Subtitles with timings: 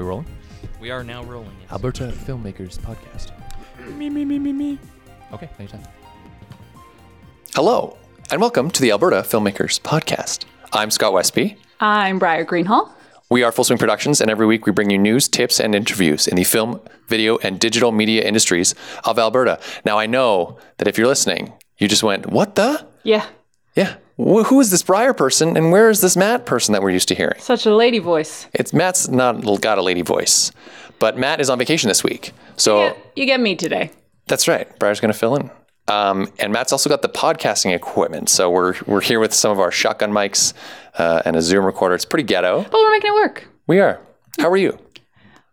[0.00, 0.26] we rolling?
[0.80, 1.54] We are now rolling.
[1.60, 1.72] Yes.
[1.72, 3.32] Alberta Filmmakers Podcast.
[3.98, 4.78] Me, me, me, me, me.
[5.32, 5.82] Okay, anytime.
[7.54, 7.98] Hello,
[8.30, 10.44] and welcome to the Alberta Filmmakers Podcast.
[10.72, 11.56] I'm Scott Westby.
[11.80, 12.90] I'm Briar Greenhall.
[13.28, 16.26] We are Full Swing Productions, and every week we bring you news, tips, and interviews
[16.26, 18.74] in the film, video, and digital media industries
[19.04, 19.60] of Alberta.
[19.84, 22.86] Now, I know that if you're listening, you just went, What the?
[23.02, 23.26] Yeah,
[23.76, 23.96] Yeah.
[24.22, 27.08] Wh- who is this Briar person, and where is this Matt person that we're used
[27.08, 27.38] to hearing?
[27.40, 28.46] such a lady voice.
[28.52, 30.52] It's Matt's not got a lady voice,
[30.98, 32.32] but Matt is on vacation this week.
[32.56, 33.90] So Yeah, you get me today.
[34.26, 34.66] That's right.
[34.78, 35.50] Briar's going to fill in.
[35.88, 38.28] Um, and Matt's also got the podcasting equipment.
[38.28, 40.52] So we're, we're here with some of our shotgun mics
[40.98, 41.96] uh, and a Zoom recorder.
[41.96, 42.62] It's pretty ghetto.
[42.62, 43.48] But we're making it work.
[43.66, 43.98] We are.
[44.38, 44.78] How are you?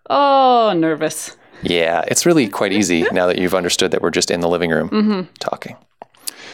[0.10, 1.36] Oh, nervous.
[1.64, 4.70] Yeah, it's really quite easy now that you've understood that we're just in the living
[4.70, 5.76] room talking.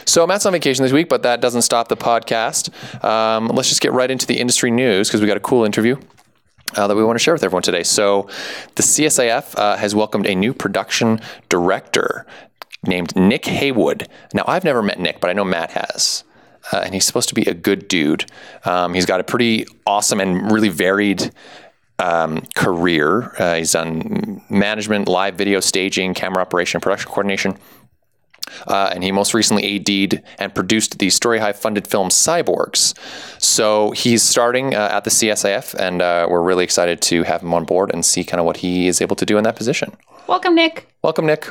[0.04, 2.72] So Matt's on vacation this week, but that doesn't stop the podcast.
[3.04, 5.96] Um, let's just get right into the industry news because we got a cool interview.
[6.76, 7.84] Uh, that we want to share with everyone today.
[7.84, 8.28] So,
[8.74, 12.26] the CSIF uh, has welcomed a new production director
[12.84, 14.08] named Nick Haywood.
[14.32, 16.24] Now, I've never met Nick, but I know Matt has.
[16.72, 18.24] Uh, and he's supposed to be a good dude.
[18.64, 21.30] Um, he's got a pretty awesome and really varied
[21.98, 23.32] um, career.
[23.38, 27.56] Uh, he's done management, live video staging, camera operation, production coordination.
[28.66, 32.94] Uh, and he most recently AD'd and produced the Story Hive funded film Cyborgs.
[33.40, 37.54] So he's starting uh, at the CSIF, and uh, we're really excited to have him
[37.54, 39.96] on board and see kind of what he is able to do in that position.
[40.26, 40.88] Welcome, Nick.
[41.02, 41.46] Welcome, Nick.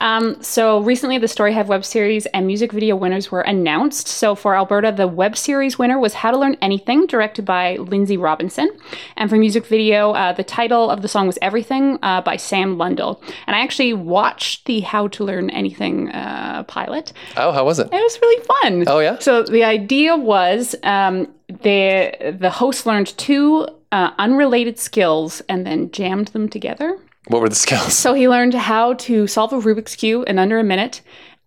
[0.00, 4.08] Um, so recently, the Story Hive web series and music video winners were announced.
[4.08, 8.16] So for Alberta, the web series winner was How to Learn Anything, directed by Lindsay
[8.16, 8.70] Robinson,
[9.18, 12.78] and for music video, uh, the title of the song was Everything uh, by Sam
[12.78, 13.22] Lundell.
[13.46, 17.12] And I actually watched the How to Learn Anything uh, pilot.
[17.36, 17.88] Oh, how was it?
[17.92, 18.84] It was really fun.
[18.86, 19.18] Oh, yeah?
[19.18, 25.90] So the idea was um, the the host learned two uh, unrelated skills and then
[25.90, 26.98] jammed them together.
[27.28, 27.94] What were the skills?
[27.94, 31.00] So he learned how to solve a Rubik's cube in under a minute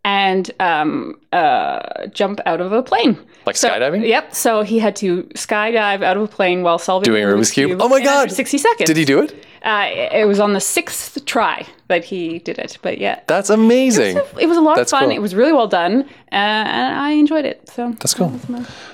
[0.07, 3.17] and um, uh, jump out of a plane.
[3.45, 4.07] Like So- skydiving?
[4.07, 4.33] Yep.
[4.33, 7.81] So he had to skydive out of a plane while solving Doing a Rubik's Cube?
[7.81, 8.31] Oh my God.
[8.31, 8.87] 60 seconds.
[8.87, 9.45] Did he do it?
[9.63, 9.89] Uh,
[10.21, 12.77] it was on the sixth try that he did it.
[12.81, 13.19] But yeah.
[13.27, 14.15] That's amazing.
[14.39, 15.09] It was a lot That's of fun.
[15.09, 15.17] cool.
[15.17, 17.67] It was really well done, uh, and I enjoyed it.
[17.67, 18.31] So That's cool.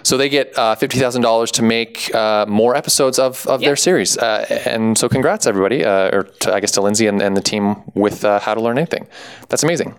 [0.01, 3.75] So they get uh, fifty thousand dollars to make uh, more episodes of, of their
[3.75, 7.35] series, uh, and so congrats everybody, uh, or to, I guess to Lindsay and, and
[7.37, 9.05] the team with uh, How to Learn Anything.
[9.49, 9.93] That's amazing.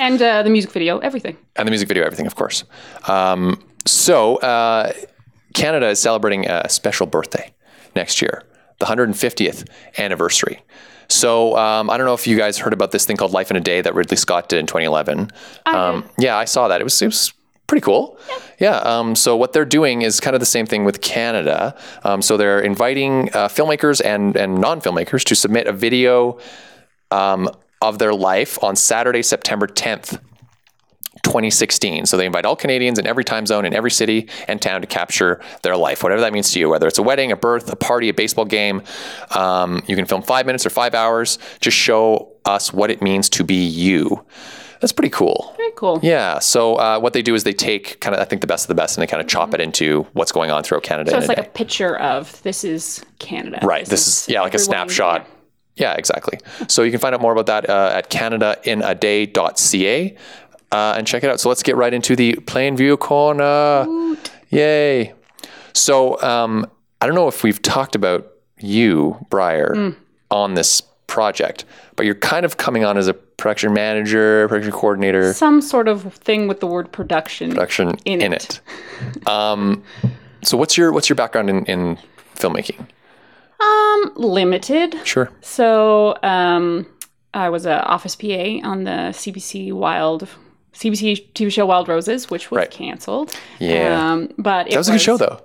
[0.00, 1.36] And uh, the music video, everything.
[1.56, 2.64] and the music video, everything, of course.
[3.08, 4.92] Um, so uh,
[5.54, 7.52] Canada is celebrating a special birthday
[7.94, 8.42] next year,
[8.78, 9.68] the 150th
[9.98, 10.62] anniversary.
[11.08, 13.56] So um, I don't know if you guys heard about this thing called Life in
[13.56, 15.30] a Day that Ridley Scott did in 2011.
[15.66, 16.80] Um, yeah, I saw that.
[16.80, 17.32] It was it was
[17.68, 18.18] pretty cool.
[18.58, 18.76] Yeah.
[18.78, 21.76] um, so what they're doing is kind of the same thing with Canada.
[22.04, 26.38] Um, so they're inviting uh, filmmakers and and non filmmakers to submit a video
[27.12, 27.48] um,
[27.80, 30.20] of their life on Saturday, September 10th.
[31.22, 32.06] 2016.
[32.06, 34.86] So they invite all Canadians in every time zone in every city and town to
[34.86, 37.74] capture their life, whatever that means to you, whether it's a wedding, a birth, a
[37.74, 38.82] party, a baseball game.
[39.34, 41.38] Um, you can film five minutes or five hours.
[41.60, 44.24] Just show us what it means to be you.
[44.80, 45.54] That's pretty cool.
[45.56, 46.00] Very cool.
[46.02, 46.38] Yeah.
[46.38, 48.68] So uh, what they do is they take kind of, I think, the best of
[48.68, 51.10] the best and they kind of chop it into what's going on throughout Canada.
[51.10, 51.46] So it's a like day.
[51.46, 53.60] a picture of this is Canada.
[53.62, 53.86] Right.
[53.86, 55.26] This, is, yeah, like a snapshot.
[55.76, 56.38] Yeah, exactly.
[56.68, 60.16] So you can find out more about that uh, at canadainaday.ca
[60.72, 61.40] uh, and check it out.
[61.40, 64.16] So let's get right into the Plainview corner.
[64.50, 65.12] Yay.
[65.74, 66.66] So um,
[67.00, 68.26] I don't know if we've talked about
[68.58, 69.90] you, Briar, Hmm.
[70.30, 75.32] on this project, but you're kind of coming on as a production manager, production coordinator,
[75.34, 77.50] Some sort of thing with the word production.
[77.50, 78.60] production in, In it.
[79.26, 79.82] Um,
[80.42, 81.98] so what's your what's your background in, in
[82.34, 82.86] filmmaking?
[83.60, 84.96] Um, limited.
[85.04, 85.30] Sure.
[85.40, 86.86] So um,
[87.34, 90.28] I was a office PA on the CBC Wild.
[90.74, 92.70] CBC TV show Wild Roses, which was Right.
[92.70, 93.34] canceled.
[93.58, 94.12] Yeah.
[94.12, 95.40] Um, but it That was a good show though.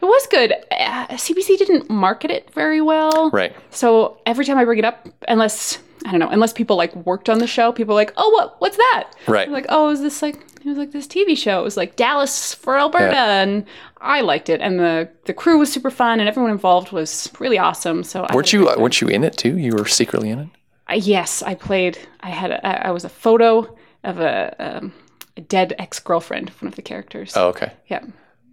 [0.00, 0.52] It was good.
[0.70, 3.30] Uh, CBC didn't market it very well.
[3.30, 3.52] Right.
[3.70, 7.28] So every time I bring it up, unless I don't know, unless people like worked
[7.28, 8.60] on the show, people are like, "Oh, what?
[8.60, 9.48] What's that?" Right.
[9.48, 10.36] I'm like, "Oh, is this like?"
[10.66, 11.60] It was like this TV show.
[11.60, 13.40] It was like Dallas for Alberta, Yeah.
[13.42, 13.64] and
[14.00, 14.60] I liked it.
[14.60, 18.02] And the the crew was super fun, and everyone involved was really awesome.
[18.02, 18.80] So I Weren't you time.
[18.80, 19.56] weren't you in it too?
[19.56, 20.48] You were secretly in it.
[20.88, 21.98] I, yes, I played.
[22.20, 22.50] I had.
[22.50, 24.92] A, I I was a photo of a, um,
[25.36, 27.32] a dead ex girlfriend of one of the characters.
[27.36, 27.72] Oh, okay.
[27.86, 28.00] Yeah.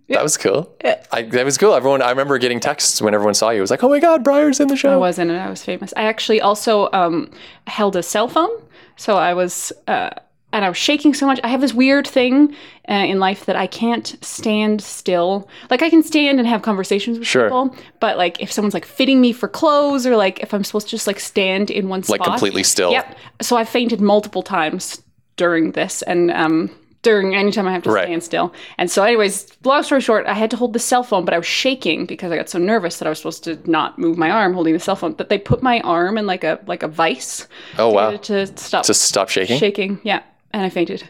[0.09, 0.71] That was cool.
[1.11, 1.73] I, that was cool.
[1.73, 3.57] Everyone, I remember getting texts when everyone saw you.
[3.57, 5.63] It was like, "Oh my God, Briar's in the show." I wasn't, and I was
[5.63, 5.91] famous.
[5.97, 7.31] I actually also um,
[7.65, 8.51] held a cell phone,
[8.95, 10.11] so I was uh,
[10.53, 11.39] and I was shaking so much.
[11.43, 12.55] I have this weird thing
[12.87, 15.49] uh, in life that I can't stand still.
[15.69, 17.45] Like I can stand and have conversations with Sure.
[17.47, 20.87] people, but like if someone's like fitting me for clothes or like if I'm supposed
[20.87, 22.91] to just like stand in one spot, Like completely still.
[22.91, 23.17] Yep.
[23.41, 25.01] So I fainted multiple times
[25.35, 26.69] during this, and um,
[27.01, 28.05] during any time I have to Right.
[28.05, 28.53] stand still.
[28.77, 31.37] And so, anyways, long story short, I had to hold the cell phone, but I
[31.37, 34.29] was shaking because I got so nervous that I was supposed to not move my
[34.29, 35.13] arm holding the cell phone.
[35.13, 37.47] But they put my arm in like a like a vice.
[37.79, 38.11] Oh, to, wow.
[38.17, 39.99] To stop to stop shaking shaking.
[40.03, 40.21] Yeah,
[40.53, 41.09] and I fainted.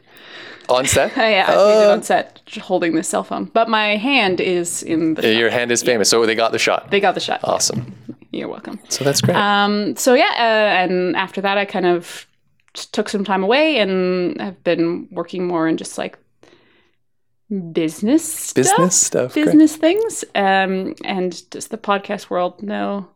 [0.69, 1.11] on set.
[1.17, 1.67] Yeah, I Uh.
[1.73, 3.45] fainted on set holding the cell phone.
[3.53, 5.21] But my hand is in the.
[5.21, 5.27] shot.
[5.35, 6.89] Your hand is famous, so they got the shot.
[6.91, 7.41] They got the shot.
[7.43, 7.93] Awesome.
[8.31, 8.79] You're welcome.
[8.89, 9.35] So that's great.
[9.37, 12.25] Um, so yeah, uh, and after that, I kind of
[12.91, 16.17] took some time away and have been working more in just like
[17.71, 19.33] business stuff, Business stuff.
[19.33, 19.45] Great.
[19.45, 20.23] business things.
[20.33, 23.07] Um, and does the podcast world know?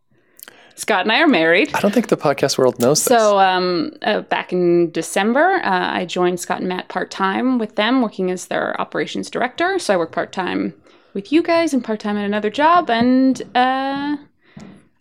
[0.77, 1.73] Scott and I are married.
[1.73, 3.17] I don't think the podcast world knows this.
[3.17, 7.75] So um, uh, back in December, uh, I joined Scott and Matt part time with
[7.75, 9.79] them, working as their operations director.
[9.79, 10.75] So I work part time
[11.15, 14.17] with you guys and part time at another job, and uh,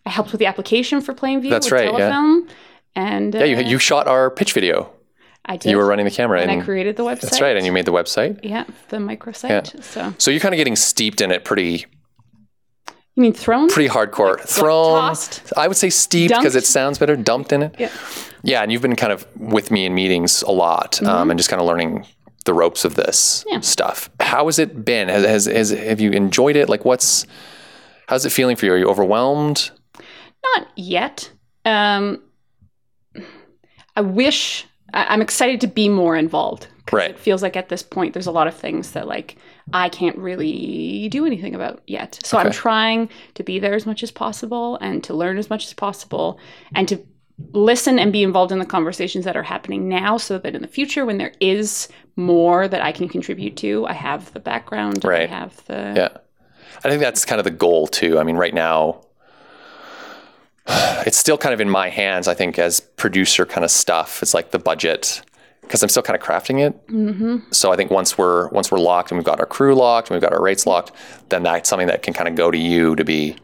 [0.05, 1.51] I helped with the application for Plainview.
[1.51, 2.39] That's with right, yeah.
[2.95, 4.91] And uh, yeah, you, you shot our pitch video.
[5.45, 5.69] I did.
[5.69, 7.21] You were running the camera, and and I created the website.
[7.21, 8.39] that's right, and you made the website.
[8.41, 9.83] yeah, the microsite.
[9.83, 11.85] So So you're kind of getting steeped in it, pretty
[13.17, 13.67] you mean thrown?
[13.69, 14.39] pretty hardcore.
[14.39, 14.99] Thrown.
[15.01, 15.51] tossed?
[15.57, 17.15] I would say steeped because it sounds better.
[17.15, 17.75] Dumped in it.
[17.77, 17.91] Yeah.
[18.43, 21.49] Yeah, and you've been kind of with me in meetings a lot, um, and just
[21.49, 22.05] kind of learning
[22.45, 23.55] the ropes of this Mm-hmm.
[23.55, 23.59] Yeah.
[23.61, 24.09] stuff.
[24.21, 25.09] How has it been?
[25.09, 26.69] Has, has, has have you enjoyed it?
[26.69, 27.25] Like, what's
[28.07, 28.73] how's it feeling for you?
[28.73, 29.71] Are you overwhelmed?
[30.55, 31.29] Not yet.
[31.65, 32.21] Um,
[33.95, 36.67] I wish I, I'm excited to be more involved.
[36.91, 37.09] Right.
[37.11, 39.35] It feels like at this point there's a lot of things that like
[39.73, 42.19] I can't really do anything about yet.
[42.23, 45.65] So I'm trying to be there as much as possible and to learn as much
[45.65, 46.39] as possible
[46.73, 46.99] and to
[47.51, 50.67] listen and be involved in the conversations that are happening now so that in the
[50.67, 55.07] future when there is more that I can contribute to, I have the background, I
[55.07, 55.29] Right.
[55.29, 56.17] have the Yeah.
[56.85, 58.19] I think that's kind of the goal too.
[58.19, 59.01] I mean, right now,
[61.05, 62.27] it's still kind of in my hands.
[62.27, 64.21] I think as producer kind of stuff.
[64.23, 65.21] It's like the budget
[65.67, 66.87] because I'm still kind of crafting it.
[66.87, 67.37] Mm-hmm.
[67.51, 70.15] So I think once we're once we're locked and we've got our crew locked and
[70.15, 70.91] we've got our rates locked,
[71.29, 73.35] then that's something that can kind of go to you to be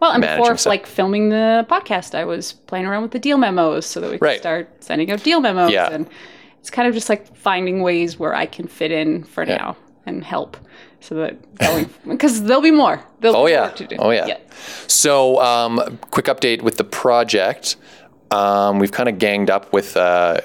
[0.00, 0.70] Well, and before stuff.
[0.70, 4.18] like filming the podcast, I was playing around with the deal memos so that we
[4.18, 4.38] could Right.
[4.40, 5.70] start sending out deal memos.
[5.70, 5.90] Yeah.
[5.90, 6.08] And
[6.60, 9.56] it's kind of just like finding ways where I can fit in for Yeah.
[9.56, 9.76] now
[10.06, 10.56] and help,
[11.00, 11.36] so that
[12.06, 13.02] because there'll be more.
[13.20, 13.66] There'll Oh be yeah.
[13.66, 13.96] more to do.
[13.98, 14.38] Oh yeah.
[14.86, 17.76] So, um, quick update with the project.
[18.30, 20.40] Um, we've kind of ganged up with uh,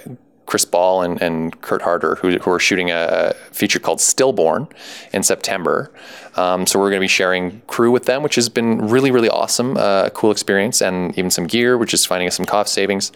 [0.52, 4.68] Chris Ball and, and Kurt Harder, who, who are shooting a feature called Stillborn
[5.14, 5.90] in September.
[6.36, 9.30] Um, so we're going to be sharing crew with them, which has been really, really
[9.30, 9.78] awesome.
[9.78, 13.14] Uh, cool experience, and even some gear, which is finding us some cost savings.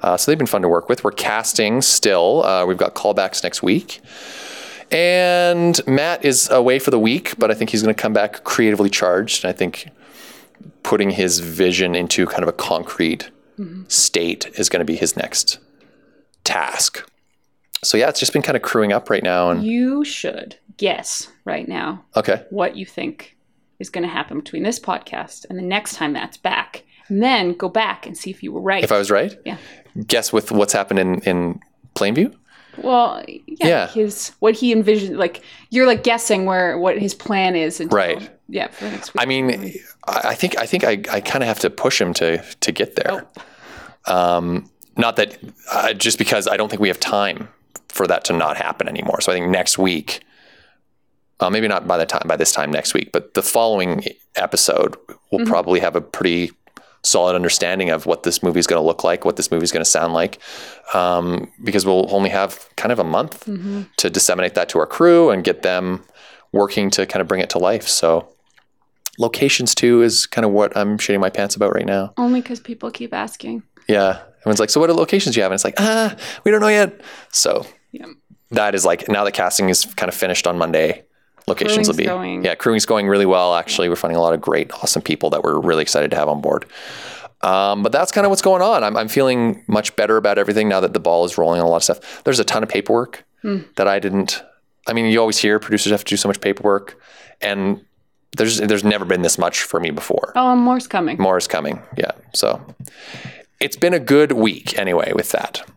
[0.00, 1.04] Uh, so they've been fun to work with.
[1.04, 2.42] We're casting still.
[2.42, 4.00] Uh, we've got callbacks next week.
[4.90, 8.44] And Matt is away for the week, but I think he's going to come back
[8.44, 9.44] creatively charged.
[9.44, 9.90] And I think
[10.82, 13.28] putting his vision into kind of a concrete
[13.88, 15.58] state is going to be his next
[16.48, 17.08] task.
[17.84, 19.50] So yeah, it's just been kind of crewing up right now.
[19.50, 23.36] And You should guess right now okay, what you think
[23.78, 27.52] is going to happen between this podcast and the next time that's back, and then
[27.54, 28.82] go back and see if you were right.
[28.82, 29.58] if I was right, yeah.
[30.06, 31.60] guess with what's happened in in
[31.94, 32.34] Plainview.
[32.82, 33.86] Well, yeah, Yeah.
[33.88, 38.30] his what he envisioned, like you're like guessing where what his plan is, until- Right.
[38.48, 39.22] Yeah, for next week.
[39.22, 39.50] I mean,
[40.06, 42.72] I I think I think I, I kind of have to push him to to
[42.72, 43.26] get there.
[44.06, 45.38] Um, not that
[45.72, 47.48] uh, just because I don't think we have time
[47.88, 49.20] for that to not happen anymore.
[49.22, 50.20] So I think next week,
[51.40, 54.04] uh, maybe not by the time by this time next week, but the following
[54.36, 54.96] episode,
[55.32, 56.50] we'll probably have a pretty
[57.02, 59.70] solid understanding of what this movie is going to look like, what this movie is
[59.70, 60.40] going to sound like,
[60.94, 63.44] um, because we'll only have kind of a month
[63.96, 66.02] to disseminate that to our crew and get them
[66.52, 67.86] working to kind of bring it to life.
[67.86, 68.28] So
[69.18, 72.12] locations too is kind of what I'm shitting my pants about right now.
[72.16, 73.62] only because people keep asking.
[73.88, 74.20] Yeah.
[74.40, 75.50] Everyone's like, so what are locations do you have?
[75.52, 76.14] And it's like, ah,
[76.44, 77.00] we don't know yet.
[77.32, 78.06] So Yeah.
[78.50, 81.04] that is like, now that casting is kind of finished on Monday,
[81.46, 83.54] locations will be, going- yeah, crewing's going really well.
[83.54, 86.28] Actually, we're finding a lot of great, awesome people that we're really excited to have
[86.28, 86.66] on board.
[87.40, 88.82] Um, but that's kind of what's going on.
[88.84, 91.70] I'm, I'm feeling much better about everything now that the ball is rolling on a
[91.70, 92.22] lot of stuff.
[92.24, 93.58] There's a ton of paperwork Hmm.
[93.76, 94.42] that I didn't,
[94.88, 97.00] I mean, you always hear producers have to do so much paperwork
[97.40, 97.80] and
[98.36, 101.16] there's, there's never been this much for me before Oh, and more's coming.
[101.18, 101.80] more is coming.
[101.96, 102.10] Yeah.
[102.34, 102.60] So
[103.60, 105.68] it's been a good week anyway with that.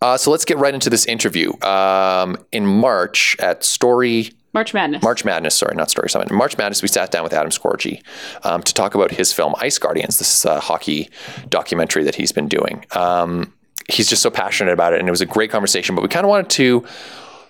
[0.00, 1.52] Uh, so let's get right into this interview.
[1.62, 5.02] Um, in March at Story March Madness.
[5.02, 6.30] March Madness, sorry, not Story Summit.
[6.30, 8.00] In March Madness, we sat down with Adam Scorgie
[8.44, 10.18] um, to talk about his film Ice Guardians.
[10.18, 11.10] This is a hockey
[11.48, 12.84] documentary that he's been doing.
[12.92, 13.52] Um,
[13.90, 15.96] he's just so passionate about it, and it was a great conversation.
[15.96, 16.86] But we kind of wanted to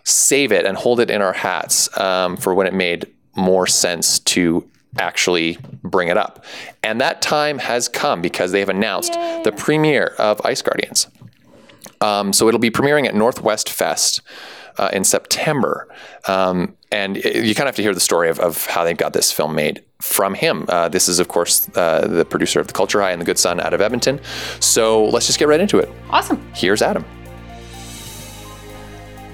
[0.04, 3.06] save it and hold it in our hats um, for when it made
[3.36, 4.66] more sense to
[4.98, 6.44] actually bring it up.
[6.82, 11.08] And that time has come because they have announced the premiere of Ice Guardians.
[12.00, 14.20] Um, so it'll be premiering at Northwest Fest
[14.76, 15.88] uh, in September.
[16.28, 18.92] Um, and it- you kind of have to hear the story of, of how they
[18.94, 20.66] got this film made from him.
[20.68, 23.38] Uh, this is, of course, uh, the producer of The Culture High and The Good
[23.38, 24.20] Son out of Edmonton.
[24.60, 25.88] So let's just get right into it.
[26.10, 26.44] Awesome.
[26.54, 27.04] Here's Adam.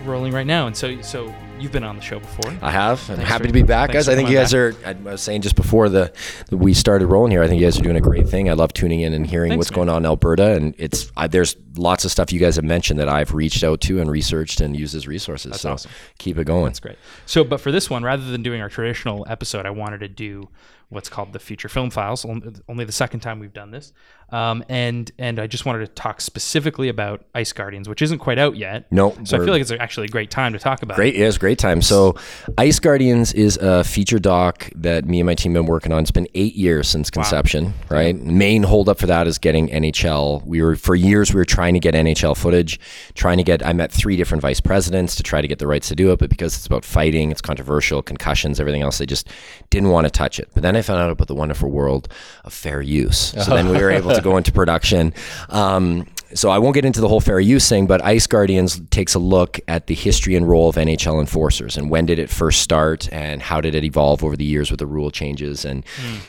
[0.05, 0.67] rolling right now.
[0.67, 2.53] And so, so you've been on the show before.
[2.63, 3.09] I have.
[3.11, 4.09] I'm happy for- to be back, guys.
[4.09, 4.75] I think you guys are.
[4.85, 6.13] I was saying just before the,
[6.49, 7.43] the we started rolling here.
[7.43, 8.49] I think you guys are doing a great thing.
[8.51, 9.87] I love tuning in and hearing Thanks, what's man.
[9.87, 12.99] going on in Alberta, and it's I, there's lots of stuff you guys have mentioned
[13.01, 15.61] that I've reached out to and researched and used as resources.
[15.61, 15.91] so awesome.
[16.19, 16.65] keep it going.
[16.65, 16.99] That's great.
[17.27, 20.49] So, but for this one, rather than doing our traditional episode, I wanted to do
[20.89, 22.25] what's called the feature film files.
[22.69, 23.93] Only the second time we've done this,
[24.33, 28.39] um, and and I just wanted to talk specifically about Ice Guardians, which isn't quite
[28.39, 28.91] out yet.
[28.91, 30.97] No, so I feel like it's actually a great time to talk about.
[30.97, 31.21] Great, It.
[31.21, 31.83] yeah, it's a great time.
[31.83, 32.17] So,
[32.59, 36.03] Ice Guardians is a feature doc that me and my team have been working on.
[36.03, 38.17] It's been eight years since conception, right?
[38.17, 40.45] Main holdup for that is getting NHL.
[40.47, 42.79] We were for years we were trying to get NHL footage,
[43.15, 43.65] trying to get.
[43.67, 46.19] I met three different vice presidents to try to get the rights to do it,
[46.19, 49.29] but because it's about fighting, it's controversial, concussions, everything else, they just
[49.71, 50.49] didn't want to touch it.
[50.55, 52.09] But then I found out about the wonderful world
[52.45, 53.19] of fair use.
[53.19, 55.15] So then we were able to go into production.
[55.49, 59.15] Um, so I won't get into the whole fair use thing, but Ice Guardians takes
[59.15, 62.63] a look at the history and role of NHL enforcers and when did it first
[62.63, 65.85] start and how did it evolve over the years with the rule changes and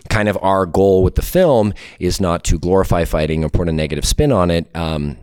[0.09, 3.71] kind of our goal with the film is not to glorify fighting or put a
[3.71, 4.67] negative spin on it.
[4.75, 5.17] Um,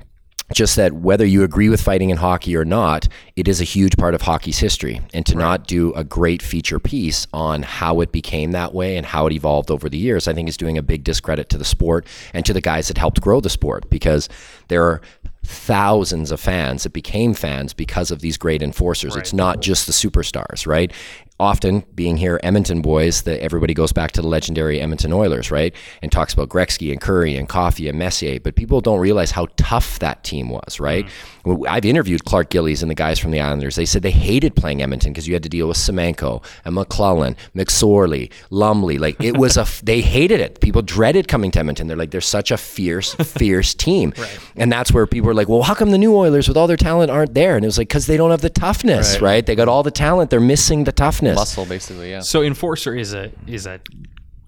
[0.53, 3.97] just that whether you agree with fighting in hockey or not, it is a huge
[3.97, 5.01] part of hockey's history.
[5.13, 9.05] And to not do a great feature piece on how it became that way and
[9.05, 11.65] how it evolved over the years, I think is doing a big discredit to the
[11.65, 14.29] sport and to the guys that helped grow the sport because
[14.69, 15.03] there are
[15.45, 19.17] thousands of fans that became fans because of these great enforcers.
[19.17, 20.93] It's not just the superstars, right?
[21.41, 25.73] Often, being here, Edmonton boys, that everybody goes back to the legendary Edmonton Oilers, right?
[26.03, 29.47] And talks about Gretzky and Kurri and Coffey and Messier, but people don't realize how
[29.57, 31.05] tough that team was, right?
[31.07, 31.51] Mm-hmm.
[31.51, 33.77] Well, I've interviewed Clark Gillies and the guys from the Islanders.
[33.77, 37.37] They said they hated playing Edmonton because you had to deal with Semenko and McClelland,
[37.55, 38.99] McSorley, Lumley.
[38.99, 40.61] Like it was a, f- they hated it.
[40.61, 41.87] People dreaded coming to Edmonton.
[41.87, 44.13] They're like, they're such a fierce, fierce team.
[44.57, 46.77] And that's where people were like, well, how come the new Oilers with all their
[46.77, 47.57] talent aren't there?
[47.57, 49.23] And it was like, because they don't have the toughness, Right.
[49.23, 49.47] right?
[49.47, 50.31] They got all the talent.
[50.31, 51.28] They're missing the toughness.
[51.35, 52.21] Muscle, basically, yeah.
[52.21, 53.81] So enforcer is a is a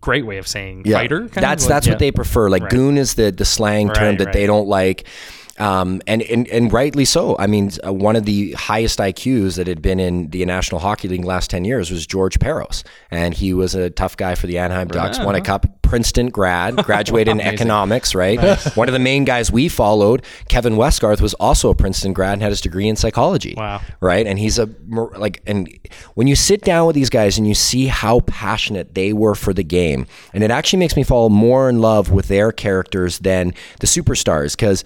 [0.00, 0.96] great way of saying Yeah.
[0.96, 1.18] fighter.
[1.20, 1.40] kind of?
[1.42, 1.92] That's Like, that's yeah.
[1.92, 2.48] what they prefer.
[2.48, 2.70] Like Right.
[2.70, 4.32] goon is the the slang term that right.
[4.32, 5.06] they don't like.
[5.58, 7.36] Um, and, and and rightly so.
[7.38, 11.06] I mean, uh, one of the highest IQs that had been in the National Hockey
[11.06, 14.56] League last ten years was George Parros, and he was a tough guy for the
[14.56, 15.18] Anaheim Ducks.
[15.18, 15.66] Won a cup.
[15.90, 18.14] Princeton grad, graduated in economics.
[18.14, 18.40] Right.
[18.76, 22.42] One of the main guys we followed, Kevin Westgarth, was also a Princeton grad and
[22.42, 23.80] had his degree in psychology Wow.
[24.00, 24.26] right?
[24.26, 25.68] And he's a like, and
[26.14, 29.52] when you sit down with these guys and you see how passionate they were for
[29.52, 33.52] the game, and it actually makes me fall more in love with their characters than
[33.80, 34.56] the superstars.
[34.56, 34.84] Because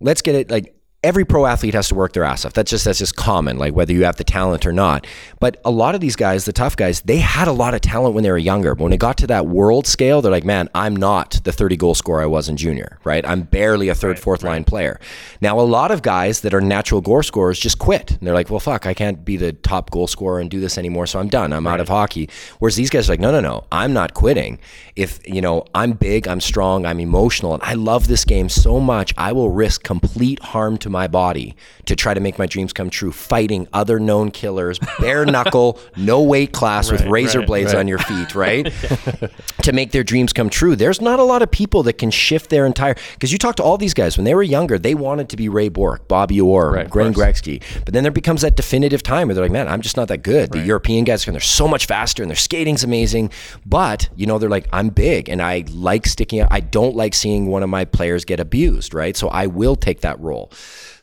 [0.00, 0.70] let's get it like.
[1.04, 2.54] Every pro athlete has to work their ass off.
[2.54, 5.06] That's just that's just common, like whether you have the talent or not.
[5.38, 8.14] But a lot of these guys, the tough guys, they had a lot of talent
[8.14, 8.74] when they were younger.
[8.74, 11.76] But when it got to that world scale, they're like, man, I'm not the 30
[11.76, 13.24] goal scorer I was in junior, right?
[13.26, 14.98] I'm barely a third, fourth line player.
[15.42, 18.12] Now, a lot of guys that are natural goal scorers just quit.
[18.12, 20.78] And they're like, well, fuck, I can't be the top goal scorer and do this
[20.78, 21.52] anymore, so I'm done.
[21.52, 22.30] I'm out of hockey.
[22.58, 24.58] Whereas these guys are like, no, no, no, I'm not quitting.
[24.96, 28.80] If, you know, I'm big, I'm strong, I'm emotional, and I love this game so
[28.80, 31.54] much, I will risk complete harm to my body
[31.86, 36.22] to try to make my dreams come true, fighting other known killers, bare knuckle, no
[36.22, 38.72] weight class with razor right, blades on your feet, right?
[39.62, 40.76] to make their dreams come true.
[40.76, 43.62] There's not a lot of people that can shift their entire because you talk to
[43.62, 46.70] all these guys when they were younger, they wanted to be Ray Bourque, Bobby Orr,
[46.72, 47.12] Right, Glenn.
[47.12, 47.62] Gretzky.
[47.84, 50.22] But then there becomes that definitive time where they're like, man, I'm just not that
[50.22, 50.52] good.
[50.52, 53.30] The European guys, they're so much faster and their skating's amazing.
[53.66, 56.48] But, you know, they're like, I'm big and I like sticking out.
[56.50, 59.16] I don't like seeing one of my players get abused, right?
[59.16, 60.50] So I will take that role.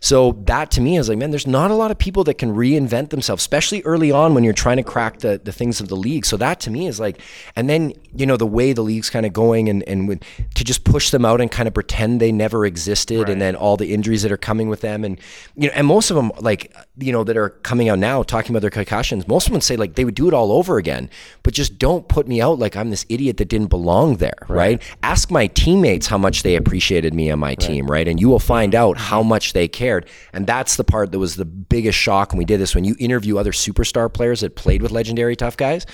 [0.04, 2.56] So that to me is like, man, there's not a lot of people that can
[2.56, 5.96] reinvent themselves, especially early on when you're trying to crack the, the things of the
[5.96, 6.26] league.
[6.26, 7.22] So that to me is like,
[7.56, 10.24] and then, you know, the way the league's kind of going and, and with,
[10.56, 13.78] to just push them out and kind of pretend they never existed and then all
[13.78, 15.04] the injuries that are coming with them.
[15.04, 15.20] And,
[15.56, 18.52] you know, and most of them like, you know, that are coming out now talking
[18.52, 21.12] about their concussions, most of them say like they would do it all over again,
[21.44, 24.34] but just don't put me out like I'm this idiot that didn't belong there.
[24.48, 24.82] Right.
[25.04, 27.86] Ask my teammates how much they appreciated me on my team.
[27.86, 28.08] Right.
[28.08, 29.91] And you will find out how much they care
[30.34, 32.76] And that's the part that was the biggest shock when we did this.
[32.76, 35.86] When you interview other superstar players that played with legendary tough guys,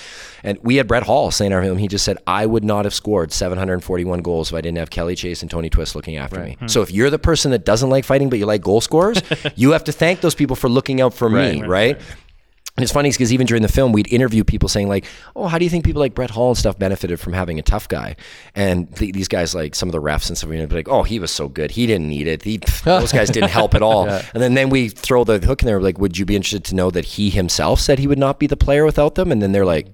[0.43, 2.93] and we had Brett Hull saying our him, he just said, I would not have
[2.93, 6.57] scored 741 goals if I didn't have Kelly Chase and Tony Twist looking after me.
[6.59, 6.67] Hmm.
[6.67, 9.21] So if you're the person that doesn't like fighting but you like goal scorers,
[9.55, 11.99] you have to thank those people for looking out for me, right?
[12.77, 15.05] And it's funny because even during the film, we'd interview people saying like,
[15.35, 17.63] "Oh, how do you think people like Brett Hull and stuff benefited from having a
[17.63, 18.15] tough guy?"
[18.53, 21.01] And th- these guys, like some of the refs and stuff, would be like, "Oh,
[21.01, 22.43] he was so good, he didn't need it.
[22.43, 25.65] He, those guys didn't help at all." And then then we throw the hook in
[25.65, 28.37] there, like, "Would you be interested to know that he himself said he would not
[28.37, 29.87] be the player without them?" And then they're like.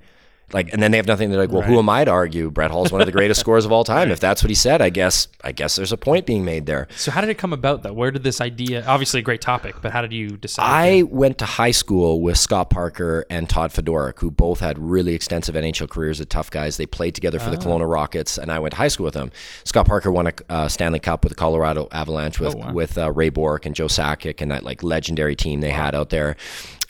[0.53, 1.29] Like and then they have nothing.
[1.29, 2.51] They're like, well, who am I to argue?
[2.51, 4.11] Brett Hull's one of the greatest scorers of all time.
[4.11, 6.87] If that's what he said, I guess I guess there's a point being made there.
[6.95, 7.93] So how did it come about though?
[7.93, 8.85] Where did this idea?
[8.85, 10.63] Obviously, a great topic, but how did you decide?
[10.63, 15.13] I went to high school with Scott Parker and Todd Fedoruk, who both had really
[15.15, 16.77] extensive NHL careers at Tough Guys.
[16.77, 19.31] They played together for the Kelowna Rockets, and I went to high school with them.
[19.63, 23.29] Scott Parker won a uh, Stanley Cup with the Colorado Avalanche with with uh, Ray
[23.29, 26.35] Bourque and Joe Sakic and that like legendary team they had out there.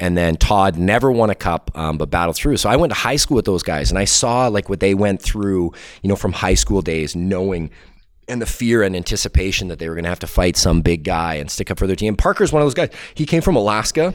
[0.03, 2.57] And then Todd never won a cup, um, but battled through.
[2.57, 4.93] So I went to high school with those guys, and I saw like what they
[4.93, 7.72] went through, you know, from high school days, knowing
[8.27, 11.05] and the fear and anticipation that they were going to have to fight some big
[11.05, 12.17] guy and stick up for their team.
[12.17, 12.89] Parker's one of those guys.
[13.15, 14.13] He came from Alaska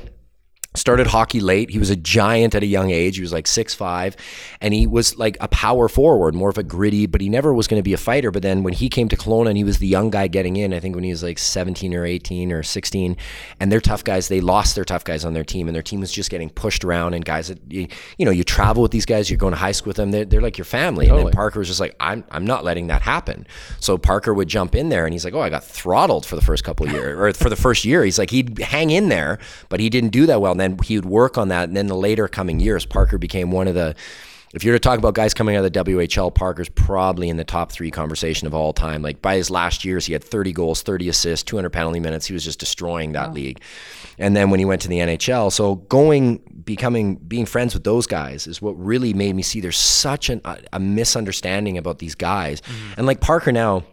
[0.78, 1.70] started hockey late.
[1.70, 3.16] He was a giant at a young age.
[3.16, 4.16] He was like six five,
[4.60, 7.66] and he was like a power forward, more of a gritty, but he never was
[7.66, 8.30] going to be a fighter.
[8.30, 10.72] But then when he came to Kelowna and he was the young guy getting in,
[10.72, 13.16] I think when he was like 17 or 18 or 16,
[13.60, 16.00] and they're tough guys, they lost their tough guys on their team, and their team
[16.00, 17.14] was just getting pushed around.
[17.14, 19.72] And guys that, you, you know, you travel with these guys, you're going to high
[19.72, 21.08] school with them, they're, they're like your family.
[21.08, 23.46] And then Parker was just like, I'm, I'm not letting that happen.
[23.80, 26.42] So Parker would jump in there and he's like, oh, I got throttled for the
[26.42, 28.04] first couple of years, or for the first year.
[28.04, 30.52] He's like, he'd hang in there, but he didn't do that well.
[30.52, 31.68] And then he would work on that.
[31.68, 33.94] And then the later coming years, Parker became one of the,
[34.54, 37.44] if you're to talk about guys coming out of the WHL, Parker's probably in the
[37.44, 39.02] top three conversation of all time.
[39.02, 42.26] Like by his last years, he had 30 goals, 30 assists, 200 penalty minutes.
[42.26, 43.60] He was just destroying that league.
[44.18, 48.06] And then when he went to the NHL, so going, becoming, being friends with those
[48.06, 52.14] guys is what really made me see there's such an, a, a misunderstanding about these
[52.14, 52.62] guys.
[52.62, 52.92] Mm-hmm.
[52.96, 53.84] And like Parker now,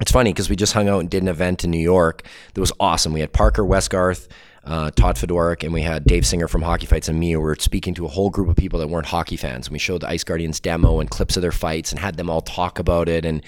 [0.00, 2.22] it's funny because we just hung out and did an event in New York
[2.54, 3.12] that was awesome.
[3.12, 4.28] We had Parker Westgarth,
[4.68, 7.34] uh, Todd Fedoruk, and we had Dave Singer from Hockey Fights and me.
[7.34, 9.78] We were speaking to a whole group of people that weren't hockey fans, and we
[9.78, 12.78] showed the Ice Guardians demo and clips of their fights and had them all talk
[12.78, 13.24] about it.
[13.24, 13.42] And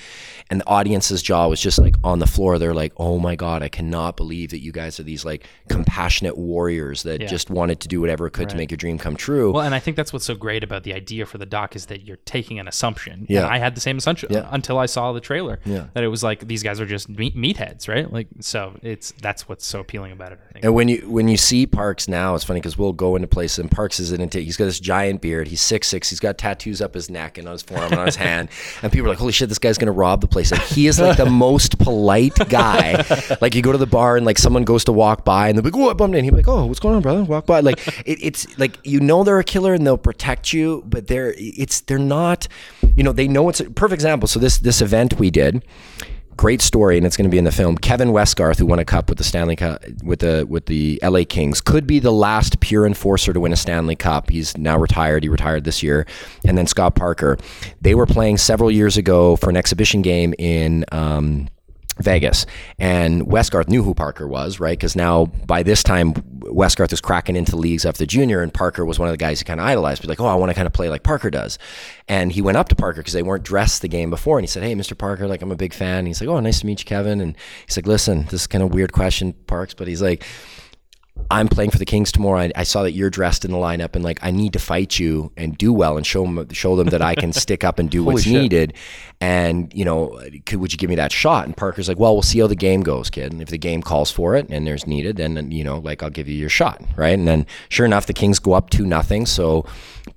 [0.48, 2.59] and the audience's jaw was just like on the floor.
[2.59, 6.38] They're like, "Oh my god, I cannot believe that you guys are these like compassionate
[6.38, 9.52] warriors that just wanted to do whatever it could to make your dream come true."
[9.52, 11.87] Well, and I think that's what's so great about the idea for the doc is
[11.87, 13.26] that you're taking an assumption.
[13.28, 13.42] Yeah.
[13.42, 15.61] And I had the same assumption until I saw the trailer.
[15.66, 15.88] Yeah.
[15.92, 18.11] That it was like these guys are just meat meatheads, right?
[18.11, 20.38] Like so it's that's what's so appealing about it.
[20.48, 20.64] I think.
[20.64, 23.58] And when you when you see Parks now, it's funny because we'll go into places
[23.58, 24.44] and Parks is an intake.
[24.44, 25.48] He's got this giant beard.
[25.48, 26.08] He's six six.
[26.08, 28.48] He's got tattoos up his neck and on his forearm and on his hand.
[28.82, 31.00] And people are like, "Holy shit, this guy's gonna rob the place!" And he is
[31.00, 33.04] like the most polite guy.
[33.40, 35.64] like you go to the bar and like someone goes to walk by and they're
[35.64, 37.24] like, "Oh, I bumped in." Be like, "Oh, what's going on, brother?
[37.24, 40.82] Walk by." Like it, it's like you know they're a killer and they'll protect you,
[40.86, 42.46] but they're it's they're not.
[42.96, 44.28] You know they know it's a perfect example.
[44.28, 45.62] So this this event we did
[46.40, 47.76] great story, and it's going to be in the film.
[47.76, 51.22] Kevin Westgarth, who won a cup with the Stanley Cup with the with the LA
[51.29, 54.31] Kings, could be the last pure enforcer to win a Stanley Cup.
[54.31, 55.22] He's now retired.
[55.22, 56.07] He retired this year.
[56.46, 57.37] And then Scott Parker,
[57.83, 60.87] they were playing several years ago for an exhibition game in.
[60.92, 61.48] Um,
[61.98, 62.46] Vegas.
[62.79, 64.79] And Westgarth knew who Parker was, right?
[64.79, 68.98] Because now by this time, Westgarth was cracking into leagues after junior, and Parker was
[68.98, 70.03] one of the guys he kind of idolized.
[70.03, 71.59] Be like, oh, I want to kind of play like Parker does.
[72.09, 74.48] And he went up to Parker because they weren't dressed the game before, and he
[74.48, 74.96] said, hey, Mr.
[74.96, 75.98] Parker, like I'm a big fan.
[75.98, 77.20] And he's like, oh, nice to meet you, Kevin.
[77.20, 80.24] And he's like, listen, this is kind of weird question, Parks, but he's like.
[81.30, 82.40] I'm playing for the Kings tomorrow.
[82.40, 84.98] I, I, saw that you're dressed in the lineup, and like I need to fight
[84.98, 87.88] you and do well and show them show them that I can stick up and
[87.88, 88.32] do what's shit.
[88.32, 88.74] needed.
[89.20, 91.46] And you know, could, would you give me that shot?
[91.46, 93.32] And Parker's like, well, we'll see how the game goes, kid.
[93.32, 96.10] And if the game calls for it and there's needed, then you know, like I'll
[96.10, 97.16] give you your shot, right?
[97.16, 99.24] And then sure enough, the Kings go up two nothing.
[99.26, 99.66] So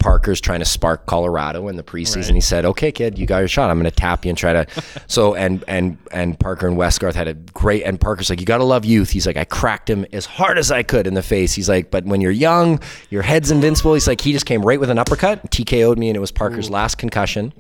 [0.03, 2.33] Parker's trying to spark Colorado in the preseason.
[2.35, 3.69] He said, "Okay, kid, you got your shot.
[3.69, 4.67] I'm going to tap you and try to."
[5.07, 7.83] so and and and Parker and Westgarth had a great.
[7.83, 10.57] And Parker's like, "You got to love youth." He's like, "I cracked him as hard
[10.57, 13.93] as I could in the face." He's like, "But when you're young, your head's invincible."
[13.93, 16.69] He's like, "He just came right with an uppercut, TKO'd me, and it was Parker's
[16.69, 17.53] last concussion."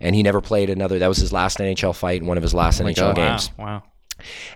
[0.00, 0.98] And he never played another.
[0.98, 3.50] That was his last NHL fight and one of his last NHL games.
[3.56, 3.66] Wow.
[3.66, 3.82] Wow.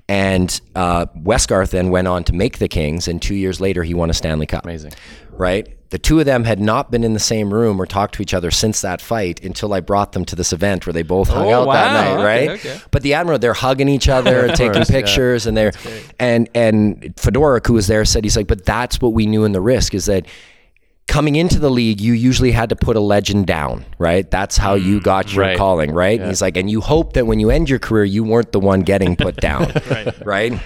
[0.09, 3.95] And uh, Westgarth then went on to make the Kings, and two years later, he
[3.95, 4.65] won a Stanley Cup.
[4.65, 4.93] Amazing.
[5.31, 5.78] Right?
[5.91, 8.35] The two of them had not been in the same room or talked to each
[8.35, 11.47] other since that fight until I brought them to this event where they both hung
[11.47, 12.51] Oh, out that night, right?
[12.51, 12.79] okay.
[12.91, 14.97] But the Admiral, they're hugging each other and taking course, yeah.
[15.01, 15.73] pictures, and they're
[16.19, 19.53] and and Fedoruk, who was there, said he's like, but that's what we knew in
[19.53, 20.27] the risk is that
[21.07, 24.31] coming into the league, you usually had to put a legend down, right?
[24.31, 25.57] That's how you got your right.
[25.57, 26.21] calling, right?
[26.21, 28.61] And he's like, and you hope that when you end your career, you weren't the
[28.61, 30.27] one getting put down, Right.
[30.27, 30.61] right?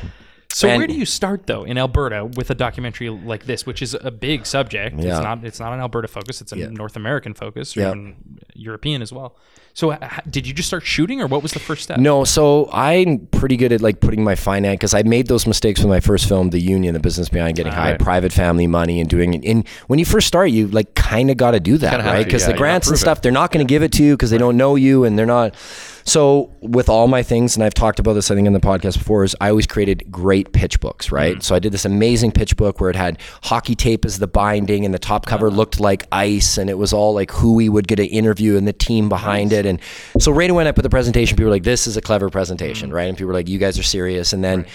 [0.54, 3.94] So where do you start though in Alberta with a documentary like this, which is
[4.00, 4.96] a big subject?
[4.98, 5.16] Yeah.
[5.16, 6.66] It's not it's not an Alberta focus; it's a Yeah.
[6.70, 7.90] North American focus, or Yeah.
[7.90, 8.16] even
[8.54, 9.36] European as well.
[9.74, 9.96] So,
[10.28, 11.98] did you just start shooting, or what was the first step?
[11.98, 15.80] No, so I'm pretty good at like putting my finance because I made those mistakes
[15.80, 17.98] with my first film, The Union, the business behind getting high right.
[17.98, 19.44] private family money and doing it.
[19.48, 22.24] And when you first start, you like kind of got to do that, Kinda right?
[22.26, 24.28] Because yeah, the grants and stuff, they're not going to give it to you because
[24.30, 25.54] they don't know you and they're not.
[26.04, 28.98] So with all my things, and I've talked about this I think in the podcast
[28.98, 31.34] before, is I always created great pitch books, right?
[31.34, 31.40] Mm-hmm.
[31.40, 34.84] So I did this amazing pitch book where it had hockey tape as the binding,
[34.84, 35.56] and the top cover uh-huh.
[35.56, 38.66] looked like ice, and it was all like who we would get an interview and
[38.66, 39.66] the team behind it.
[39.66, 39.80] And
[40.18, 42.30] so right away when I put the presentation, people were like, "This is a clever
[42.30, 42.96] presentation," mm-hmm.
[42.96, 43.08] right?
[43.08, 44.66] And people were like, "You guys are serious." And then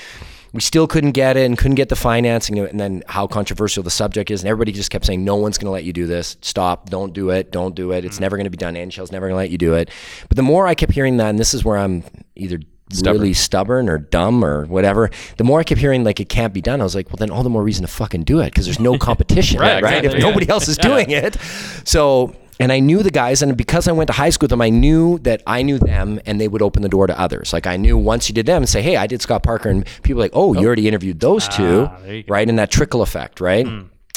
[0.53, 3.89] we still couldn't get it and couldn't get the financing and then how controversial the
[3.89, 6.37] subject is and everybody just kept saying no one's going to let you do this.
[6.41, 6.89] Stop.
[6.89, 7.51] Don't do it.
[7.51, 8.05] Don't do it.
[8.05, 8.21] It's mm.
[8.21, 8.75] never going to be done.
[8.75, 9.89] NHL's never going to let you do it.
[10.27, 12.03] But the more I kept hearing that and this is where I'm
[12.35, 12.59] either
[13.03, 16.61] really stubborn or dumb or whatever the more I kept hearing like it can't be
[16.61, 18.63] done I was like well then all the more reason to fucking do it because
[18.63, 20.29] there's no competition Right, right, exactly, if yeah.
[20.29, 21.35] nobody else is doing it.
[21.83, 24.61] So and I knew the guys, and because I went to high school with them,
[24.61, 27.53] I knew that I knew them, and they would open the door to others.
[27.53, 29.85] Like I knew once you did them, and say, "Hey, I did Scott Parker," and
[30.03, 33.39] people were like, "Oh, you already interviewed those two, there right?" And that trickle effect,
[33.41, 33.67] right?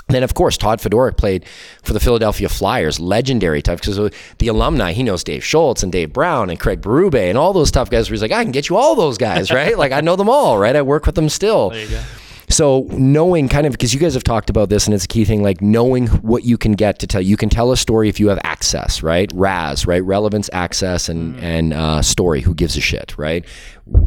[0.09, 1.45] Then of course Todd Fedoruk played
[1.85, 6.13] for the Philadelphia Flyers, legendary tough because the alumni he knows Dave Schultz and Dave
[6.13, 8.09] Brown and Craig Berube and all those tough guys.
[8.11, 9.79] Where he's like, I can get you all those guys, right?
[9.79, 10.75] like I know them all, right?
[10.75, 11.71] I work with them still.
[12.59, 12.91] There you go.
[12.91, 15.25] So knowing kind of because you guys have talked about this and it's a key
[15.25, 17.21] thing, like knowing what you can get to tell.
[17.21, 19.31] You can tell a story if you have access, right?
[19.35, 20.03] RAS, right?
[20.05, 21.43] Relevance, access, and Mm.
[21.43, 22.41] and uh, story.
[22.41, 23.45] Who gives a shit, right?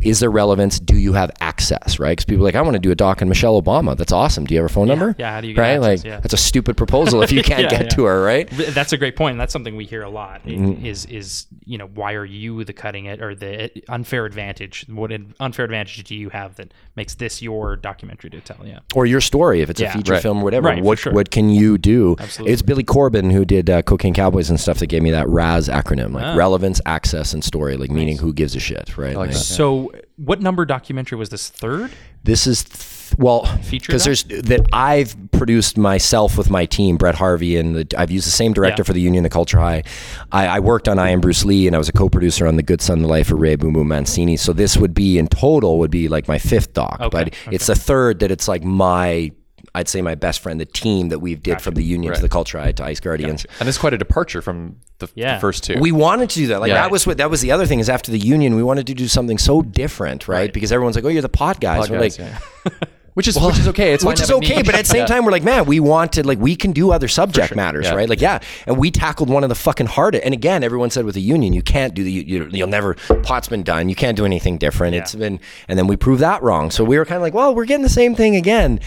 [0.02, 0.80] Is there relevance?
[0.80, 2.12] Do you have access, right?
[2.12, 3.98] Because people are like, I want to do a doc on Michelle Obama.
[3.98, 4.46] That's awesome.
[4.46, 5.14] Do you have her phone number?
[5.20, 5.70] Yeah, how do you get right?
[5.76, 6.04] access?
[6.04, 6.20] Like Yeah.
[6.22, 7.88] that's a stupid proposal if you can't Yeah, get yeah.
[7.90, 8.50] to her, right?
[8.50, 9.32] That's a great point.
[9.34, 10.46] and That's something we hear a lot.
[10.46, 10.86] Mm-hmm.
[10.86, 14.86] Is is you know why are you the cutting it or the unfair advantage?
[14.90, 18.66] What unfair advantage do you have that makes this your documentary to tell?
[18.66, 18.80] Yeah.
[18.96, 19.90] or your story if it's Yeah.
[19.90, 20.22] a feature Right.
[20.22, 20.68] film or whatever.
[20.70, 21.14] Right, what sure.
[21.14, 22.16] what can you do?
[22.20, 22.54] Absolutely.
[22.54, 25.68] It's Billy Corben who did uh, Cocaine Cowboys and stuff that gave me that RAS
[25.70, 26.36] acronym, like Ah.
[26.36, 29.16] relevance, access, and story, like meaning who gives a shit, right?
[29.16, 29.38] like Like.
[29.38, 31.50] So, what number documentary was this?
[31.50, 31.92] Third?
[32.24, 32.78] This is th-
[33.18, 37.96] well Feature because there's that I've produced myself with my team, Brett Harvey, and the,
[37.98, 38.86] I've used the same director Yeah.
[38.88, 39.84] for the Union, the Culture High.
[40.32, 42.64] I, I worked on I Am Bruce Lee, and I was a co-producer on The
[42.64, 44.38] Good Son, The Life of Ray Boom Boom Mancini.
[44.38, 47.68] So this would be in total would be like my fifth doc, Okay, but it's
[47.68, 49.32] the third that it's like my.
[49.76, 52.30] I'd say my best friend, the team that we've did from the Union to the
[52.30, 53.48] Culture High to Ice Guardians.
[53.60, 55.80] And it's quite a departure from the, the first two.
[55.80, 56.60] We wanted to do that.
[56.62, 56.76] Like Yeah.
[56.76, 58.94] that was what that was the other thing is after the union, we wanted to
[58.94, 60.54] do something so different, right?
[60.54, 62.78] Because everyone's like, "Oh, you're the pod guys." We're Podcast, like, yeah.
[63.14, 63.94] which is which is okay.
[63.94, 65.06] It's which is to okay, but at the same Yeah.
[65.06, 67.96] time, we're like, man, we wanted like we can do other subject matters, Yeah.
[67.96, 68.10] right?
[68.10, 70.24] Like, yeah, and we tackled one of the fucking hardest.
[70.26, 73.48] And again, everyone said with the union, you can't do the you, you'll never pot's
[73.48, 73.90] been done.
[73.90, 74.96] You can't do anything different.
[74.96, 76.72] It's been, and then we proved that wrong.
[76.72, 78.80] So we were kind of like, well, we're getting the same thing again.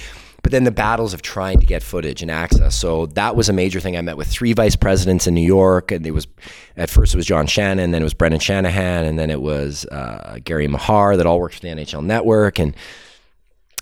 [0.42, 2.76] But then the battles of trying to get footage and access.
[2.76, 3.96] So that was a major thing.
[3.96, 6.28] I met with three vice presidents in New York, and it was
[6.76, 9.86] at first it was John Shannon, then it was Brendan Shanahan, and then it was
[9.86, 12.76] uh, Gary Meagher that all worked for the NHL Network, and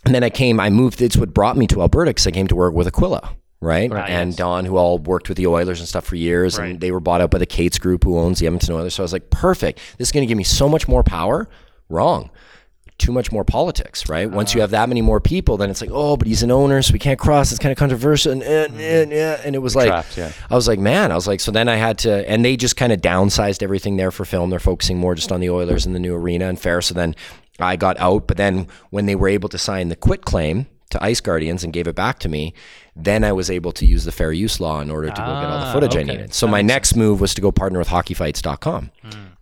[0.05, 2.47] and then I came, I moved, it's what brought me to Alberta because I came
[2.49, 3.91] to work with Aquila, right?
[3.91, 4.37] and yes.
[4.37, 6.59] Don, who all worked with the Oilers and stuff for years.
[6.59, 6.73] Right.
[6.73, 8.95] And they were bought out by the Katz Group, who owns the Edmonton Oilers.
[8.95, 9.81] So I was like, perfect.
[9.99, 11.49] This is going to give me so much more power.
[11.89, 12.31] Wrong.
[12.97, 14.31] Too much more politics, right?
[14.31, 14.63] Once you uh.
[14.63, 17.01] have that many more people, then it's like, oh, but he's an owner, so we
[17.01, 17.51] can't cross.
[17.51, 18.31] It's kind of controversial.
[18.31, 18.81] And, and, mm-hmm.
[18.81, 19.41] and, yeah.
[19.45, 20.31] and it was like, Trapped, yeah.
[20.49, 22.77] I was like, man, I was like, so then I had to, and they just
[22.77, 24.51] kind of downsized everything there for film.
[24.51, 26.81] They're focusing more just on the Oilers and the new arena and fair.
[26.81, 27.17] So then
[27.59, 28.27] I got out.
[28.27, 31.73] But then when they were able to sign the quit claim to Ice Guardians and
[31.73, 32.55] gave it back to me,
[32.95, 35.27] then I was able to use the fair use law in order to go get
[35.27, 36.35] all the Ah, footage I needed.
[36.35, 38.91] So my next move was to go partner with hockeyfights.com.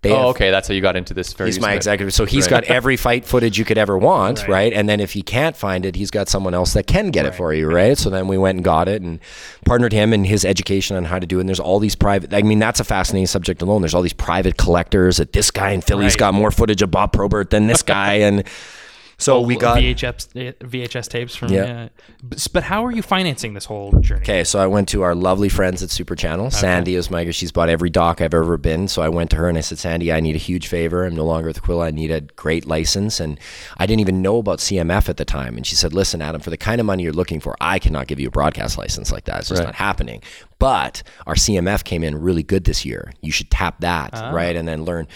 [0.03, 0.51] They Oh, have- okay.
[0.51, 1.33] That's how you got into this.
[1.33, 2.13] Very He's my executive.
[2.13, 2.63] So he's Right.
[2.63, 4.73] got every fight footage you could ever want, right.
[4.73, 7.37] And then if he can't find it, he's got someone else that can get it
[7.37, 7.97] for you, right?
[7.97, 9.21] So then we went and got it and
[9.65, 11.43] partnered him in his education on how to do it.
[11.43, 13.81] And there's all these private, I mean, that's a fascinating subject alone.
[13.83, 16.19] There's all these private collectors that this guy in Philly's Right.
[16.19, 18.15] got more footage of Bob Probert than this guy.
[18.15, 18.43] And
[19.23, 19.79] so we got.
[19.79, 21.53] VHS VHS tapes from.
[21.53, 21.89] Yeah.
[22.53, 24.23] But, how are you financing this whole journey?
[24.23, 26.51] Okay, so I went to our lovely friends at Super Channel.
[26.51, 28.89] Sandy is my she's bought every doc I've ever been.
[28.89, 31.05] So I went to her and I said, Sandy, I need a huge favor.
[31.05, 31.87] I'm no longer with Quilla.
[31.87, 33.21] I need a great license.
[33.21, 33.39] And
[33.77, 35.57] I didn't even know about CMF at the time.
[35.57, 38.07] And she said, Listen, Adam, for the kind of money you're looking for, I cannot
[38.07, 39.41] give you a broadcast license like that.
[39.41, 40.23] It's just not happening.
[40.59, 43.13] But our CMF came in really good this year.
[43.21, 44.31] You should tap that, ah.
[44.33, 44.55] right?
[44.55, 45.09] And then learn.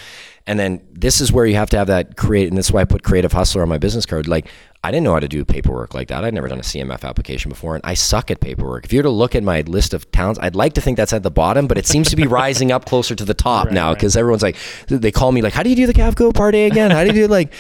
[0.49, 2.83] And then this is where you have to have that create, and this is why
[2.83, 4.29] I put creative hustler on my business card.
[4.29, 4.47] Like
[4.85, 6.25] I didn't know how to do paperwork like that.
[6.25, 8.85] I'd never done a CMF application before, and I suck at paperwork.
[8.85, 11.13] If you were to look at my list of towns, I'd like to think that's
[11.13, 13.93] at the bottom, but it seems to be rising up closer to the top now
[13.93, 14.57] because everyone's like,
[14.87, 16.93] they call me like, "How do you do the Cavco party again?
[16.93, 17.53] How do you do like?"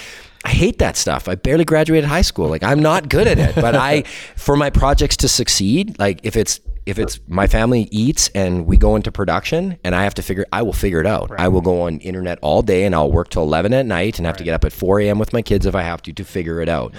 [0.46, 1.26] I hate that stuff.
[1.26, 2.46] I barely graduated high school.
[2.46, 3.56] Like I'm not good at it.
[3.56, 4.02] But I,
[4.37, 8.76] for my projects to succeed, like if it's if it's my family eats and we
[8.76, 11.32] go into production and I have to figure, I will figure it out.
[11.37, 14.26] I will go on internet all day and I'll work till 11 at night and
[14.26, 15.18] have to get up at 4 a.m.
[15.18, 16.94] with my kids if I have to to figure it out.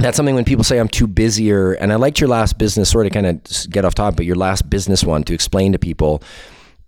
[0.00, 2.90] That's something when people say I'm too busy or, and I liked your last business,
[2.90, 5.78] sort of kind of get off topic, but your last business one to explain to
[5.78, 6.20] people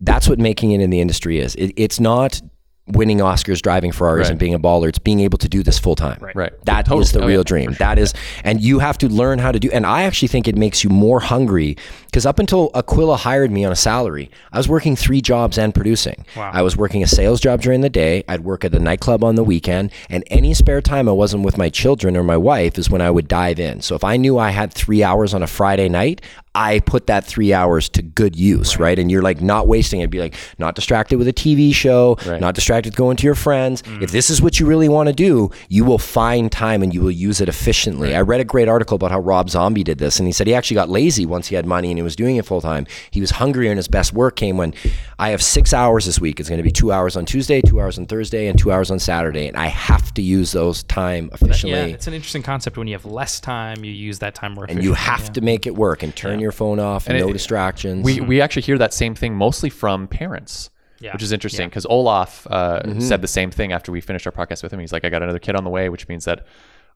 [0.00, 1.54] that's what making it in the industry is.
[1.54, 2.42] It, it's not
[2.86, 4.30] winning Oscars, driving Ferraris, Right.
[4.32, 4.88] and being a baller.
[4.88, 6.18] It's being able to do this full time.
[6.20, 6.36] Right.
[6.36, 6.52] right.
[6.66, 7.04] That is Totally.
[7.12, 7.72] the Oh, real yeah, dream.
[7.78, 8.12] That is,
[8.44, 9.70] and you have to learn how to do.
[9.72, 11.76] And I actually think it makes you more hungry
[12.14, 15.74] because up until Aquila hired me on a salary, I was working three jobs and
[15.74, 16.24] producing.
[16.36, 16.48] Wow.
[16.54, 18.22] I was working a sales job during the day.
[18.28, 21.58] I'd work at the nightclub on the weekend, and any spare time I wasn't with
[21.58, 23.80] my children or my wife is when I would dive in.
[23.82, 26.20] So if I knew I had three hours on a Friday night,
[26.54, 28.96] I put that three hours to good use, right?
[28.96, 30.10] And you're like not wasting it.
[30.10, 32.40] Be like not distracted with a TV show, Right.
[32.40, 33.82] not distracted going to your friends.
[33.82, 34.02] Mm.
[34.02, 37.00] If this is what you really want to do, you will find time and you
[37.00, 38.14] will use it efficiently.
[38.14, 40.54] I read a great article about how Rob Zombie did this, and he said he
[40.54, 42.86] actually got lazy once he had money and he was doing it full time.
[43.10, 44.74] He was hungrier, and his best work came when
[45.18, 46.38] I have six hours this week.
[46.40, 48.90] It's going to be two hours on Tuesday, two hours on Thursday, and two hours
[48.90, 51.78] on Saturday, and I have to use those time efficiently.
[51.78, 52.76] Yeah, it's an interesting concept.
[52.78, 55.40] When you have less time, you use that time more and you efficiently, have to
[55.40, 58.04] make it work and turn your phone off, And no it- distractions.
[58.04, 60.70] We we actually hear that same thing mostly from parents.
[61.00, 61.12] Yeah.
[61.12, 61.68] Which is interesting Yeah.
[61.68, 63.00] because Olaf uh, Mm-hmm.
[63.00, 64.78] said the same thing after we finished our podcast with him.
[64.80, 66.46] He's like, "I got another kid on the way," which means that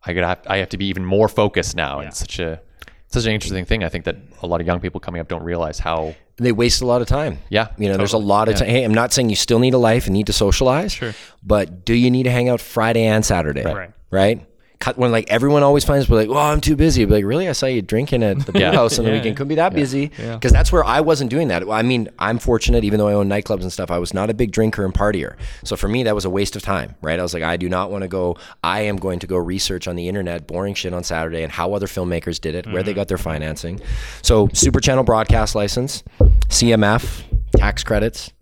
[0.07, 1.99] I gotta have, I have to be even more focused now.
[1.99, 2.61] And it's such a
[3.09, 3.83] such an interesting thing.
[3.85, 6.15] I think that a lot of young people coming up don't realize how.
[6.37, 7.39] they waste a lot of time.
[7.49, 8.69] Yeah, You know, there's a lot of time.
[8.69, 10.93] Hey, I'm not saying you still need a life and need to socialize.
[10.93, 11.15] Sure.
[11.43, 13.65] But do you need to hang out Friday and Saturday?
[13.65, 13.91] Right.
[14.11, 14.47] Right?
[14.81, 17.05] Cut when like everyone always finds, we're like, well, I'm too busy.
[17.05, 17.49] But like, really?
[17.49, 18.73] I saw you drinking at the Yeah.
[18.73, 19.17] house on the Yeah.
[19.17, 19.37] weekend.
[19.37, 20.09] Couldn't be that busy.
[20.09, 21.69] Because that's where I wasn't doing that.
[21.69, 24.35] I mean, I'm fortunate, even though I own nightclubs and stuff, I was not a
[24.35, 25.35] big drinker and partier.
[25.65, 27.19] So for me, that was a waste of time, right?
[27.19, 29.89] I was like, I do not want to go, I am going to go research
[29.89, 32.93] on the internet, boring shit on Saturday and how other filmmakers did it, where they
[32.93, 33.01] mm-hmm.
[33.01, 33.81] got their financing.
[34.23, 36.05] So super channel broadcast license,
[36.49, 37.25] CMF,
[37.57, 38.33] tax credits,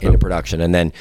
[0.00, 0.60] into production.
[0.60, 0.92] And then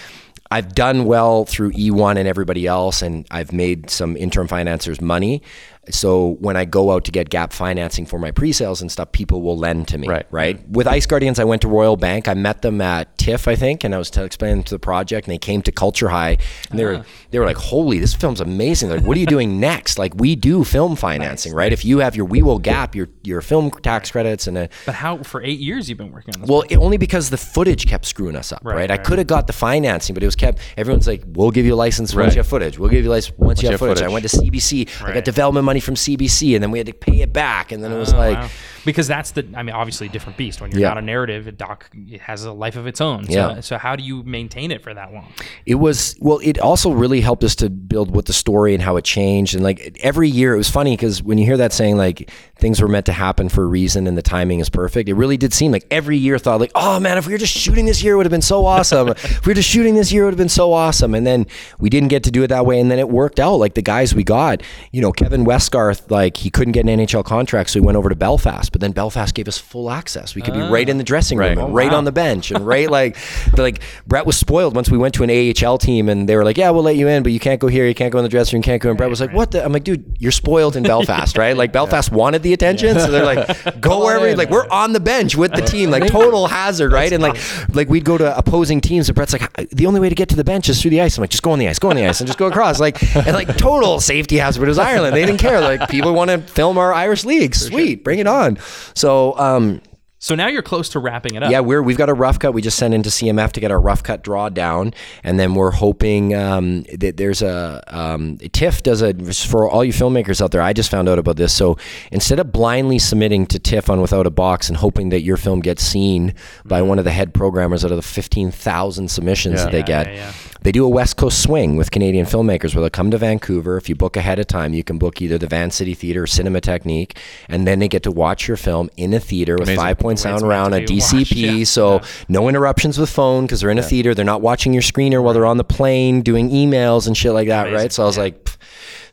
[0.49, 5.41] I've done well through E1 and everybody else, and I've made some interim financiers money.
[5.89, 9.41] So when I go out to get gap financing for my pre-sales and stuff, people
[9.41, 10.07] will lend to me.
[10.07, 10.25] Right.
[10.31, 10.69] Right.
[10.69, 12.27] With Ice Guardians, I went to Royal Bank.
[12.27, 15.33] I met them at TIFF, I think, and I was explaining to the project, and
[15.33, 16.37] they came to Culture High,
[16.69, 17.03] and they were uh-huh.
[17.31, 18.89] They were like, "Holy, this film's amazing!
[18.89, 19.97] Like, what are you doing next?
[19.99, 21.73] Like, we do film financing, right?
[21.73, 24.95] If you have your We Will Gap, your your film tax credits, and a, But
[24.95, 26.49] how for eight years you've been working on this?
[26.49, 28.89] well, it, only because the footage kept screwing us up, right?
[28.89, 29.03] I right.
[29.03, 30.59] could have got the financing, but it was kept.
[30.77, 32.79] Everyone's like, "We'll give you a license once you have footage.
[32.79, 35.03] We'll give you a license once, you have footage." I went to CBC.
[35.03, 37.83] I got development money from CBC, and then we had to pay it back, and
[37.83, 38.49] then it was Oh, like, wow.
[38.87, 40.61] Because that's the I mean obviously a different beast.
[40.61, 40.87] When you're Yeah.
[40.89, 43.25] not a narrative a doc it has a life of its own.
[43.25, 43.59] So, Yeah.
[43.59, 45.27] so how do you maintain it for that long?
[45.67, 48.95] It was well it also really helped us to build what the story and how
[48.97, 49.53] it changed.
[49.53, 52.81] And like every year it was funny because when you hear that saying like things
[52.81, 55.53] were meant to happen for a reason and the timing is perfect it really did
[55.53, 58.13] seem like every year thought like oh man if we were just shooting this year
[58.13, 59.09] it would have been so awesome.
[59.37, 61.13] If we were just shooting this year it would have been so awesome.
[61.13, 61.45] And then
[61.79, 63.55] we didn't get to do it that way and then it worked out.
[63.57, 67.25] Like the guys we got you know Kevin Westgarth like he couldn't get an NHL
[67.25, 70.41] contract so he went over to Belfast but then Belfast gave us full access we
[70.41, 71.57] could be right in the dressing room Right.
[71.57, 73.17] Oh, right on the bench and right like
[73.57, 75.31] like Brett was spoiled once we went to an
[75.65, 77.67] AHL team and they were like, yeah, we'll let you in, but you can't go
[77.67, 78.89] here, you can't go in the dressing room, you can't go.
[78.89, 79.63] And Brett was like, what the?
[79.63, 81.55] I'm like, dude, you're spoiled in Belfast, right?
[81.57, 84.35] Like Belfast wanted the attention, so they're like, go wherever.
[84.35, 87.11] Like we're on the bench with the team, like total hazard, right?
[87.11, 87.37] And like
[87.73, 90.35] like we'd go to opposing teams, and Brett's like, the only way to get to
[90.35, 91.17] the bench is through the ice.
[91.17, 92.79] I'm like, just go on the ice, go on the ice, and just go across,
[92.79, 94.59] like and like total safety hazard.
[94.61, 95.61] But it was Ireland, they didn't care.
[95.61, 98.57] Like people want to film our Irish league, sweet, bring it on.
[98.93, 99.37] So.
[99.37, 99.81] um
[100.19, 102.51] so now you're close to wrapping it up yeah, we're we've got a rough cut.
[102.55, 105.69] We just sent into CMF to get our rough cut draw down, and then we're
[105.69, 110.61] hoping um, that there's a um, TIFF does a for all you filmmakers out there.
[110.61, 111.53] I just found out about this.
[111.53, 111.77] So
[112.11, 115.59] instead of blindly submitting to TIFF on Without a Box and hoping that your film
[115.59, 116.33] gets seen
[116.65, 119.85] by one of the head programmers out of the fifteen thousand submissions that they Yeah,
[119.85, 120.33] get, yeah, yeah.
[120.67, 123.77] They do a West Coast swing with Canadian filmmakers where they'll come to Vancouver.
[123.77, 127.15] If you book ahead of time, you can book either the Vancity Theater or Cinematheque,
[127.47, 130.43] and then they get to watch your film in a theater with five point sound
[130.43, 131.59] around a DCP.
[131.59, 131.63] yeah.
[131.63, 134.13] So no interruptions with phone because they're in a theater.
[134.13, 137.47] They're not watching your screener while they're on the plane doing emails and shit like
[137.47, 137.77] that, Amazing.
[137.83, 137.91] right?
[137.93, 138.57] So I was like, pff.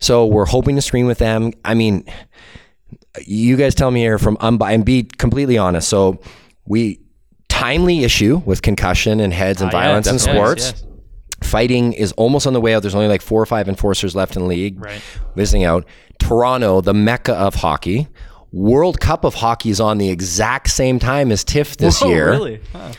[0.01, 1.53] so we're hoping to screen with them.
[1.64, 2.05] I mean,
[3.25, 5.88] you guys tell me here from unbi and be completely honest.
[5.88, 6.19] So
[6.67, 6.99] we
[7.49, 10.40] timely issue with concussion and heads and yeah, violence in definitely.
[10.40, 10.73] sports.
[10.83, 10.93] Yes,
[11.44, 12.83] Fighting is almost on the way out.
[12.83, 14.80] There's only like four or five enforcers left in the league.
[14.83, 15.00] Right.
[15.37, 15.87] Visiting out.
[16.18, 18.09] Toronto, the mecca of hockey.
[18.52, 22.30] World Cup of hockey is on the exact same time as TIFF this Whoa, year.
[22.30, 22.92] really Huh.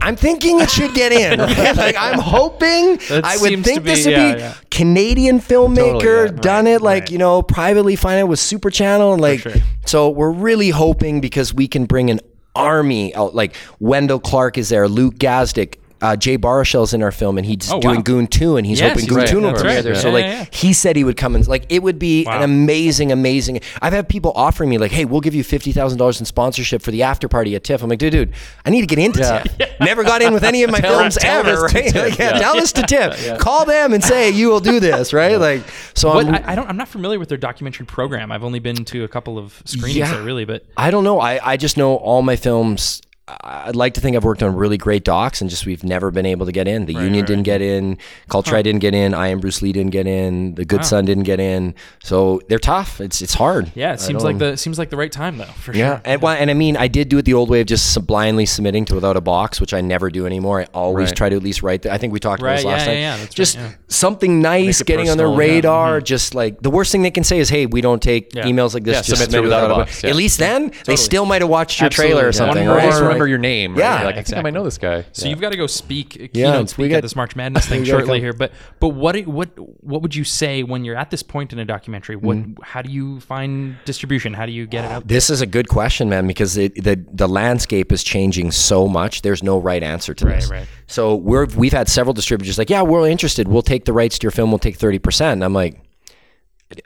[0.00, 1.38] I'm thinking it should get in.
[1.40, 1.76] right?
[1.76, 2.96] Like I'm hoping.
[3.08, 4.54] That I would think be- this would yeah, be yeah.
[4.70, 6.40] Canadian filmmaker Totally, yeah.
[6.42, 7.10] done it like right.
[7.12, 9.52] you know privately financed with Super Channel and like sure.
[9.86, 12.20] so we're really hoping because we can bring an
[12.54, 15.76] army out like Wendel Clark is there, Luke Gazdic.
[16.02, 18.02] Uh, Jay Baruchel's in our film, and he's Oh, doing wow.
[18.02, 19.28] Goon 2, and he's Yes, hoping Goon right.
[19.28, 19.82] 2 will premiere right.
[19.82, 19.94] there.
[19.94, 19.98] Yeah.
[20.00, 20.44] So, like, yeah, yeah.
[20.52, 22.36] he said he would come and, like, it would be Wow.
[22.36, 23.60] an amazing, amazing.
[23.80, 27.02] I've had people offering me, like, hey, we'll give you $50,000 in sponsorship for the
[27.02, 27.82] after party at TIFF.
[27.82, 28.32] I'm like, dude, dude,
[28.64, 29.70] I need to get into TIFF.
[29.80, 31.94] Never got in with any of my films ever, right?
[31.94, 32.32] Like, yeah.
[32.38, 33.38] Tell this to TIFF.
[33.38, 35.36] Call them and say, you will do this, right?
[35.40, 35.62] Like,
[35.94, 36.68] so What, I'm, I, I don't.
[36.68, 38.30] I'm not familiar with their documentary program.
[38.30, 40.44] I've only been to a couple of screenings there, really.
[40.44, 41.20] But I don't know.
[41.20, 43.00] I, I just know all my films.
[43.28, 46.26] I'd like to think I've worked on really great docs, and just we've never been
[46.26, 46.86] able to get in.
[46.86, 47.26] The Union right.
[47.26, 47.98] didn't get in.
[48.28, 49.14] Culture High didn't get in.
[49.14, 50.54] I am Bruce Lee didn't get in.
[50.54, 51.74] The Good Son didn't get in.
[52.04, 53.00] So they're tough.
[53.00, 53.72] It's it's hard.
[53.74, 55.44] yeah, I it seems like the it seems like the right time though.
[55.46, 56.02] For Yeah, sure.
[56.04, 58.46] and, well, and I mean, I did do it the old way of just blindly
[58.46, 60.60] submitting to Withoutabox, which I never do anymore.
[60.60, 61.16] I always Right.
[61.16, 61.82] try to at least write.
[61.82, 62.94] The, I think we talked about this last yeah, time.
[62.94, 63.58] yeah, yeah, right, just
[63.88, 65.96] something nice, getting on their personal, radar.
[65.98, 66.04] Mm-hmm.
[66.04, 68.84] Just like the worst thing they can say is, "Hey, we don't take emails like
[68.84, 68.98] this.
[68.98, 70.04] Just submit submit without, without a box." box.
[70.04, 73.15] At least then they still might have watched your Absolutely, trailer or something, Or Right.
[73.16, 73.72] Remember your name.
[73.72, 73.78] Right?
[73.80, 75.04] Yeah, You're like I think I might know this guy.
[75.12, 77.66] So you've got to go speak Yeah, keynote we speak got- at this March Madness
[77.66, 78.32] thing gotta shortly come- here.
[78.32, 79.50] But but what what
[79.84, 82.16] what would you say when you're at this point in a documentary?
[82.16, 82.62] What Mm-hmm.
[82.62, 84.34] how do you find distribution?
[84.34, 85.08] How do you get it out?
[85.08, 89.22] This is a good question, man, because it, the the landscape is changing so much.
[89.22, 90.50] There's no right answer to Right, this.
[90.50, 90.66] right.
[90.86, 93.48] So we're we've had several distributors like, yeah, we're interested.
[93.48, 94.50] We'll take the rights to your film.
[94.50, 95.32] We'll take thirty percent.
[95.34, 95.80] And I'm like.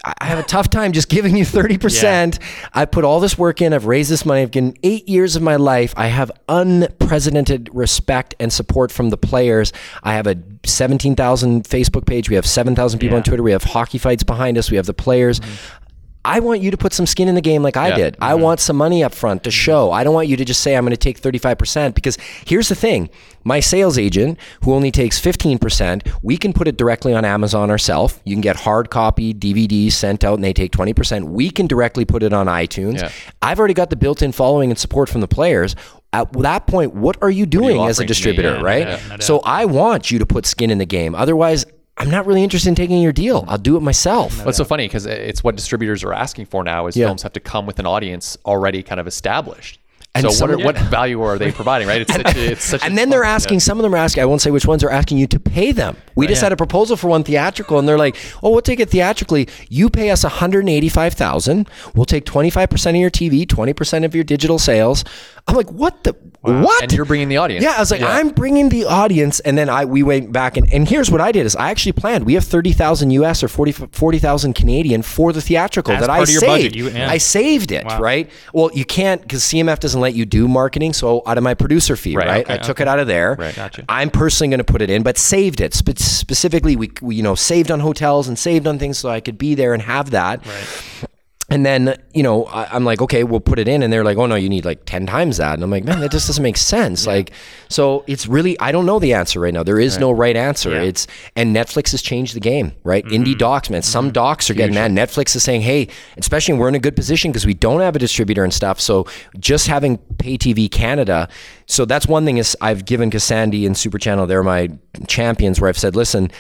[0.05, 2.39] I I have a tough time just giving you 30%.
[2.73, 3.73] I put all this work in.
[3.73, 4.43] I've raised this money.
[4.43, 5.95] I've given eight years of my life.
[5.97, 9.73] I have unprecedented respect and support from the players.
[10.03, 12.29] I have a 17,000 Facebook page.
[12.29, 13.43] We have 7,000 people on Twitter.
[13.43, 14.71] We have hockey fights behind us.
[14.71, 15.41] We have the players.
[15.41, 15.80] Mm-hmm.
[16.25, 17.97] I want you to put some skin in the game like I Yeah.
[17.97, 18.17] did.
[18.21, 18.43] I mm-hmm.
[18.43, 19.55] want some money up front to mm-hmm.
[19.55, 19.91] show.
[19.91, 22.75] I don't want you to just say I'm going to take 35% because here's the
[22.75, 23.09] thing.
[23.43, 28.21] My sales agent who only takes 15%, we can put it directly on Amazon ourselves.
[28.25, 31.31] You can get hard copy DVDs sent out and they take 20%.
[31.31, 33.01] We can directly put it on iTunes.
[33.01, 33.11] Yeah.
[33.41, 35.75] I've already got the built-in following and support from the players.
[36.13, 38.07] At that point, what are you doing as a offering to me?
[38.09, 38.87] distributor, Yeah, right?
[38.89, 39.23] yeah, doubt.
[39.23, 41.15] so I want you to put skin in the game.
[41.15, 41.65] Otherwise,
[42.01, 43.45] I'm not really interested in taking your deal.
[43.47, 44.45] I'll do it myself.
[44.45, 47.07] What's so funny because it's what distributors are asking for now is Yeah.
[47.07, 49.79] films have to come with an audience already kind of established.
[50.13, 51.87] And so what, are, of- what value are they providing?
[51.87, 52.01] Right?
[52.01, 52.83] It's such, a, it's such.
[52.83, 54.83] a and then they're asking, some of them are asking, I won't say which ones
[54.83, 55.97] are asking you to pay them.
[56.17, 56.47] We just Yeah.
[56.47, 59.47] had a proposal for one theatrical and they're like, oh, we'll take it theatrically.
[59.69, 65.05] You pay us 185000 We'll take 25% of your TV, 20% of your digital sales.
[65.49, 66.83] I'm like, what the, what?
[66.85, 67.65] And you're bringing the audience.
[67.65, 70.73] Yeah, I was like, I'm bringing the audience, and then I we went back and,
[70.73, 72.25] and here's what I did is I actually planned.
[72.25, 76.21] We have thirty thousand US or 40 40,000 Canadian for the theatrical As that I
[76.23, 76.51] of your saved.
[76.53, 77.11] budget, you- yeah.
[77.11, 78.01] I saved it, Wow.
[78.01, 78.31] right?
[78.55, 81.97] Well, you can't because CMF doesn't let you do marketing, so out of my producer
[81.97, 82.45] fee, Right, right?
[82.45, 83.37] okay, I took it out of there.
[83.39, 83.55] Right.
[83.55, 83.85] Gotcha.
[83.89, 86.77] I'm personally going to put it in, but saved it Spe- specifically.
[86.77, 89.55] We, we you know saved on hotels and saved on things so I could be
[89.55, 90.47] there and have that.
[90.47, 91.10] Right.
[91.51, 93.83] And then, you know, I, I'm like, okay, we'll put it in.
[93.83, 95.55] And they're like, oh, no, you need like 10 times that.
[95.55, 97.09] And I'm like, man, that just doesn't make sense.
[97.09, 97.33] Like,
[97.69, 99.65] so it's really, I don't know the answer right now.
[99.65, 100.71] There is no right answer.
[100.71, 100.83] Yeah.
[100.83, 103.05] It's, and Netflix has changed the game, right?
[103.05, 103.25] Mm-hmm.
[103.25, 103.83] Indie docs, man.
[103.83, 104.13] Some mm-hmm.
[104.13, 104.93] docs are getting mad.
[104.93, 107.99] Netflix is saying, hey, especially we're in a good position because we don't have a
[107.99, 108.81] distributor and stuff.
[108.81, 109.09] So
[109.41, 111.29] just having pay TV Canada.
[111.71, 114.71] So that's one thing is I've given Cassandi and Super Channel, they're my
[115.07, 116.31] champions where I've said, listen,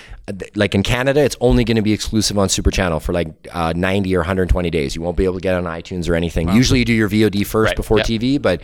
[0.57, 3.73] like in Canada, it's only going to be exclusive on Super Channel for like uh,
[3.77, 4.97] 90 or 120 days.
[4.97, 6.49] You won't be able to get it on iTunes or anything.
[6.49, 8.07] Usually you do your VOD first Right, before yep.
[8.09, 8.61] TV, but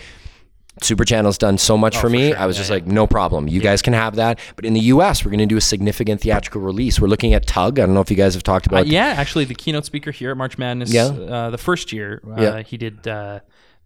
[0.83, 2.35] Super Channel's done so much for me.
[2.35, 3.47] I was just like, no problem.
[3.49, 4.41] You guys can have that.
[4.57, 7.01] But in the US, we're going to do a significant theatrical release.
[7.01, 7.79] We're looking at Tugg.
[7.79, 10.11] I don't know if you guys have talked Uh, about yeah, actually, the keynote speaker
[10.11, 11.07] here at March Madness, Yeah.
[11.07, 12.63] uh, the first year, uh, Yeah.
[12.63, 13.39] he did uh,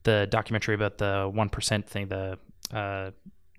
[0.02, 2.38] the documentary about the one percent thing, the
[2.72, 3.10] uh,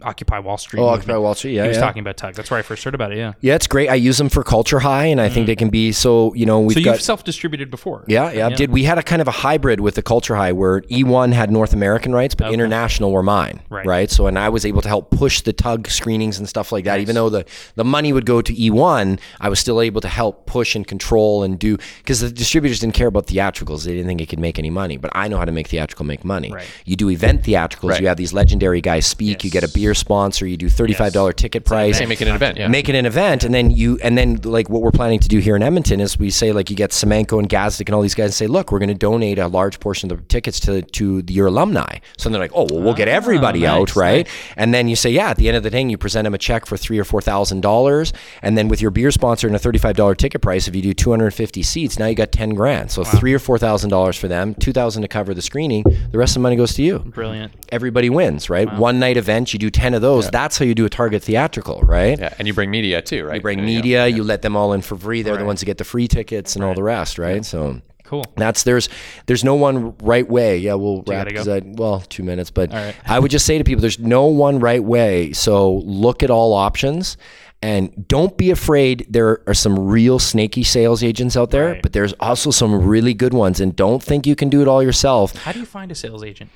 [0.03, 0.79] Occupy Wall Street.
[0.79, 1.01] Oh, movement.
[1.03, 1.53] Occupy Wall Street.
[1.53, 1.81] Yeah, he was yeah.
[1.81, 2.35] talking about Tugg.
[2.35, 3.17] That's where I first heard about it.
[3.17, 3.33] Yeah.
[3.41, 3.89] Yeah, it's great.
[3.89, 6.33] I use them for Culture High, and I think they can be so.
[6.33, 6.81] You know, we've Mm.
[6.81, 8.03] so got you've self-distributed before.
[8.07, 10.81] Yeah, yeah, Did we had a kind of a hybrid with the Culture High where
[10.81, 13.61] E1 had North American rights, but international were mine.
[13.69, 14.09] Right.
[14.11, 16.99] So, and I was able to help push the Tugg screenings and stuff like that.
[16.99, 20.45] Even though the the money would go to E1, I was still able to help
[20.45, 23.83] push and control and do because the distributors didn't care about theatricals.
[23.83, 24.97] They didn't think it could make any money.
[24.97, 26.51] But I know how to make theatrical make money.
[26.51, 26.65] Right.
[26.85, 27.91] You do event theatricals.
[27.91, 28.01] Right.
[28.01, 29.43] You have these legendary guys speak.
[29.43, 30.45] You get a beer sponsor.
[30.45, 32.57] You do thirty five dollar ticket price Say make it an event.
[32.57, 32.67] Yeah.
[32.67, 35.39] make it an event and then you and then like what we're planning to do
[35.39, 38.15] here in Edmonton is we say like you get Semenko and Gazdic and all these
[38.15, 40.81] guys and say look we're going to donate a large portion of the tickets to
[40.81, 44.27] to your alumni so they're like oh well we'll get ah, everybody nice, out right
[44.55, 46.37] and then you say yeah at the end of the thing, you present them a
[46.37, 49.59] check for three or four thousand dollars and then with your beer sponsor and a
[49.59, 52.15] thirty five dollar ticket price if you do two hundred and fifty seats now you
[52.15, 55.33] got ten grand so three or four thousand dollars for them two thousand to cover
[55.33, 57.53] the screening the rest of the money goes to you Brilliant.
[57.69, 58.71] everybody wins, right?
[58.77, 60.29] One night event, you do 10 of those.
[60.29, 62.17] That's how you do a target theatrical, right?
[62.19, 63.35] Yeah, and you bring media too, right?
[63.35, 63.77] You bring There you go.
[63.77, 65.21] media, you let them all in for free.
[65.21, 67.43] They're the ones that get the free tickets and all the rest, right?
[67.45, 68.25] So Cool.
[68.35, 68.89] that's there's
[69.27, 70.57] there's no one right way.
[70.57, 72.95] Yeah, we'll wrap gotta I, well two minutes, but right.
[73.05, 75.31] I would just say to people, there's no one right way.
[75.33, 77.17] So look at all options.
[77.63, 79.05] And don't be afraid.
[79.07, 81.81] There are some real snaky sales agents out there, Right.
[81.83, 83.59] but there's also some really good ones.
[83.59, 85.35] And don't think you can do it all yourself.
[85.35, 86.49] How do you find a sales agent?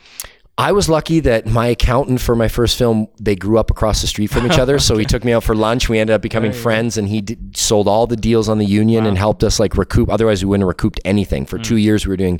[0.58, 4.08] I was lucky that my accountant for my first film, they grew up across the
[4.08, 4.80] street from each other.
[4.80, 5.90] So he took me out for lunch.
[5.90, 9.06] We ended up becoming friends and he did, sold all the deals on the union
[9.06, 10.10] and helped us like recoup.
[10.10, 11.64] Otherwise we wouldn't have recouped anything for hmm.
[11.64, 12.40] two years we were doing.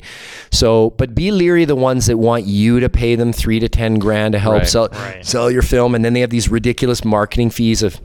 [0.50, 3.98] So, but be leery the ones that want you to pay them three to 10
[3.98, 4.68] grand to help Right.
[4.68, 5.24] sell, Right.
[5.24, 5.94] sell your film.
[5.94, 8.00] And then they have these ridiculous marketing fees of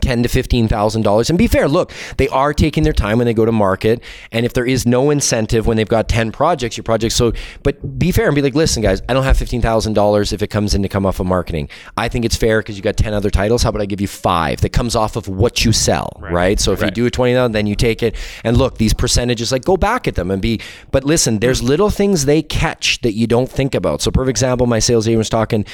[0.00, 1.28] ten to fifteen thousand dollars.
[1.30, 4.02] And be fair, look, they are taking their time when they go to market.
[4.30, 7.14] And if there is no incentive when they've got ten projects, your project.
[7.14, 7.32] So,
[7.62, 10.42] but be fair and be like, listen, guys, I don't have fifteen thousand dollars if
[10.42, 11.68] it comes in to come off of marketing.
[11.96, 13.62] I think it's fair because you got ten other titles.
[13.62, 16.58] How about I give you five that comes off of what you sell, right?
[16.58, 18.16] So if you do a twenty thousand, then you take it.
[18.44, 20.60] And look, these percentages, like go back at them and be.
[20.90, 24.02] But listen, there's little things they catch that you don't think about.
[24.02, 25.64] So, perfect example, my sales agent was talking.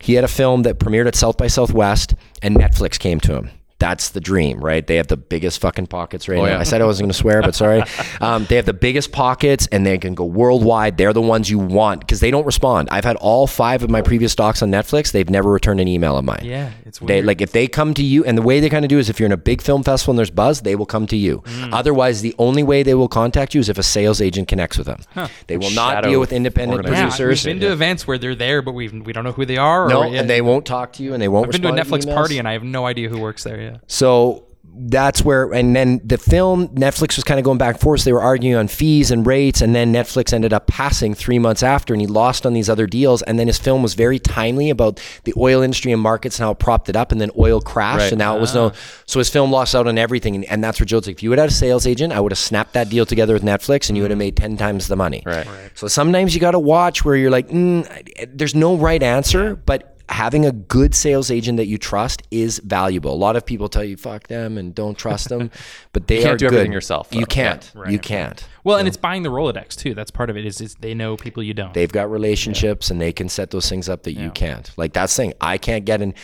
[0.00, 3.50] He had a film that premiered at South by Southwest, and Netflix came to him.
[3.80, 4.86] That's the dream, right?
[4.86, 6.44] They have the biggest fucking pockets right now.
[6.44, 6.58] yeah.
[6.60, 7.82] I said I wasn't going to swear, but sorry.
[8.20, 10.98] Um, they have the biggest pockets, and they can go worldwide.
[10.98, 12.88] They're the ones you want because they don't respond.
[12.90, 15.10] I've had all five of my previous docs on Netflix.
[15.12, 16.42] They've never returned an email of mine.
[16.42, 18.90] Yeah, it's They like if they come to you, and the way they kind of
[18.90, 21.06] do is if you're in a big film festival and there's buzz, they will come
[21.06, 21.38] to you.
[21.46, 21.72] Mm.
[21.72, 24.86] Otherwise, the only way they will contact you is if a sales agent connects with
[24.86, 25.00] them.
[25.46, 27.08] They will not Shadow deal with independent organization.
[27.08, 27.46] yeah, producers.
[27.46, 29.88] we've been to events where they're there, but we we don't know who they are.
[29.88, 30.20] no, or, yeah.
[30.20, 31.46] and they won't talk to you, and they won't.
[31.46, 32.14] I've been to a Netflix emails.
[32.14, 33.60] party and I have no idea who works there.
[33.60, 33.69] Yeah.
[33.86, 34.46] So
[34.82, 38.04] that's where, and then the film, Netflix was kind of going back and forth.
[38.04, 41.62] They were arguing on fees and rates, and then Netflix ended up passing three months
[41.62, 43.20] after, and he lost on these other deals.
[43.22, 46.52] And then his film was very timely about the oil industry and markets and how
[46.52, 48.12] it propped it up, and then oil crashed, Right.
[48.12, 48.72] and now it was no.
[49.06, 51.30] So his film lost out on everything, and, and that's where Joe's like, if you
[51.30, 53.88] would have had a sales agent, I would have snapped that deal together with Netflix,
[53.88, 55.22] and you would have made ten times the money.
[55.26, 55.46] Right.
[55.74, 59.89] So sometimes you got to watch where you're like, mm, there's no right answer, but
[60.10, 63.12] having a good sales agent that you trust is valuable.
[63.12, 65.50] A lot of people tell you fuck them and don't trust them,
[65.92, 66.54] but they you can't are do good.
[66.56, 67.70] everything yourself, You can't.
[67.74, 67.92] Yeah, right.
[67.92, 68.46] You can't.
[68.64, 69.94] Well, and it's buying the Rolodex too.
[69.94, 70.44] That's part of it.
[70.44, 71.72] Is, is they know people you don't.
[71.72, 74.70] They've got relationships and they can set those things up that you can't.
[74.76, 75.32] Like that's the thing.
[75.40, 76.14] I can't get in.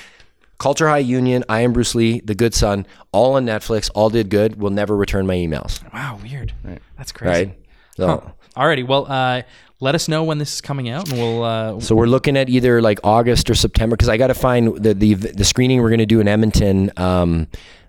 [0.59, 4.31] Culture High Union, I am Bruce Lee, The Good Son, all on Netflix, all did
[4.31, 4.59] good.
[4.59, 5.83] Will never return my emails.
[5.93, 6.55] wow, weird.
[6.97, 7.47] That's crazy.
[7.49, 7.59] Right?
[7.97, 8.87] So, Alrighty.
[8.87, 9.43] Well, uh,
[9.81, 11.43] let us know when this is coming out, and we'll.
[11.45, 14.77] Uh, So we're looking at either like August or September because I got to find
[14.77, 16.91] the, the the screening we're going to do in Edmonton.
[16.97, 17.49] Um,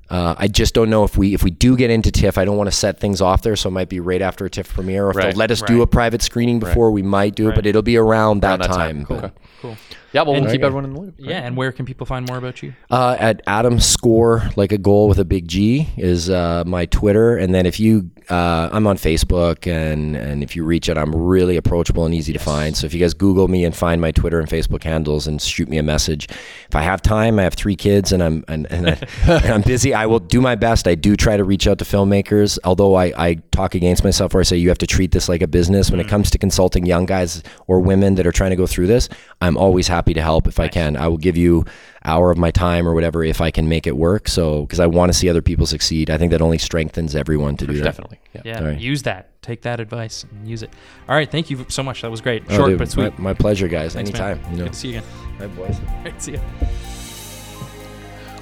[0.09, 2.37] uh, I just don't know if we if we do get into TIFF.
[2.37, 4.49] I don't want to set things off there, so it might be right after a
[4.49, 5.27] TIFF premiere, or if Right.
[5.31, 7.55] they'll let us do a private screening before, we might do it.
[7.55, 9.05] But it'll be around that, Around that time.
[9.05, 9.05] time.
[9.09, 9.33] But, Okay.
[9.61, 9.77] cool.
[10.13, 11.15] Yeah, well, we'll And- keep everyone in the loop.
[11.17, 12.73] Yeah, and where can people find more about you?
[12.89, 17.35] Uh, at Adam Score, like a goal with a big G, is uh, my Twitter.
[17.35, 21.15] And then if you, uh, I'm on Facebook, and and if you reach out, I'm
[21.15, 22.75] really approachable and easy to find.
[22.75, 25.69] So if you guys Google me and find my Twitter and Facebook handles and shoot
[25.69, 28.89] me a message, if I have time, I have three kids and I'm and, and,
[28.89, 29.93] I, and I'm busy.
[29.93, 30.87] I will do my best.
[30.87, 34.41] I do try to reach out to filmmakers, although I, I talk against myself where
[34.41, 35.89] I say you have to treat this like a business.
[35.89, 38.87] When it comes to consulting young guys or women that are trying to go through
[38.87, 39.07] this,
[39.41, 40.97] I'm always happy to help if I can.
[40.97, 41.65] I will give you
[42.07, 44.27] hour of my time or whatever if I can make it work.
[44.27, 47.57] So because I want to see other people succeed, I think that only strengthens everyone
[47.57, 47.83] to do that.
[47.83, 48.19] Definitely.
[48.33, 48.41] Yeah.
[48.45, 48.79] Yeah, All right.
[48.79, 49.41] use that.
[49.41, 50.71] Take that advice and use it.
[51.07, 52.01] All right, thank you so much.
[52.01, 52.43] That was great.
[52.49, 53.17] Oh, Short dude, but sweet.
[53.19, 53.93] My, my pleasure, guys.
[53.93, 54.21] Thanks, man.
[54.31, 54.51] Anytime.
[54.51, 54.63] You know.
[54.65, 55.09] Good to see you again.
[55.39, 55.79] All right, boys.
[55.79, 56.41] All right, see you.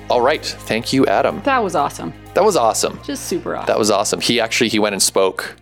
[0.09, 0.45] All right.
[0.45, 1.41] Thank you, Adam.
[1.43, 2.13] That was awesome.
[2.35, 2.99] That was awesome.
[3.03, 3.67] Just super awesome.
[3.67, 4.21] That was awesome.
[4.21, 5.55] He actually he went and spoke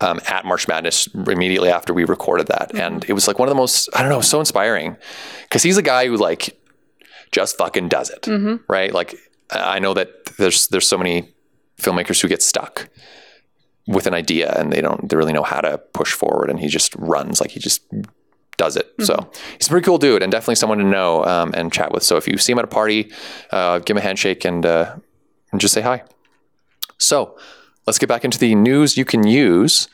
[0.00, 3.50] um, at March Madness immediately after we recorded that, and it was like one of
[3.50, 4.96] the most I don't know, so inspiring
[5.42, 6.56] because he's a guy who like
[7.32, 8.26] just fucking does it,
[8.68, 8.92] right?
[8.92, 9.14] Like
[9.50, 11.32] I know that there's there's so many
[11.78, 12.88] filmmakers who get stuck
[13.86, 16.68] with an idea and they don't they really know how to push forward, and he
[16.68, 17.82] just runs like he just
[18.56, 18.92] does it.
[19.00, 22.02] So he's a pretty cool dude and definitely someone to know um, and chat with.
[22.02, 23.10] So if you see him at a party,
[23.52, 24.96] uh, give him a handshake and, uh,
[25.50, 26.02] and just say hi.
[26.98, 27.38] So
[27.86, 29.88] let's get back into the news you can use.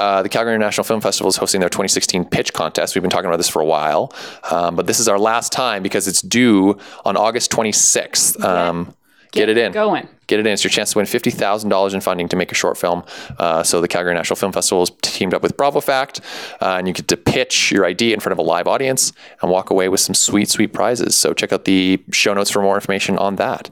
[0.00, 2.94] Uh, the Calgary International Film Festival is hosting their 2016 pitch contest.
[2.94, 4.10] We've been talking about this for a while,
[4.50, 8.42] um, but this is our last time because it's due on August 26th.
[8.42, 8.94] Um,
[9.32, 9.72] get, it in.
[9.72, 10.08] Going.
[10.26, 10.54] Get it in.
[10.54, 13.04] It's your chance to win $50,000 in funding to make a short film.
[13.38, 16.22] Uh, so the Calgary National Film Festival is teamed up with Bravo Fact,
[16.62, 19.50] uh, and you get to pitch your idea in front of a live audience and
[19.50, 21.14] walk away with some sweet, sweet prizes.
[21.14, 23.68] So check out the show notes for more information on that.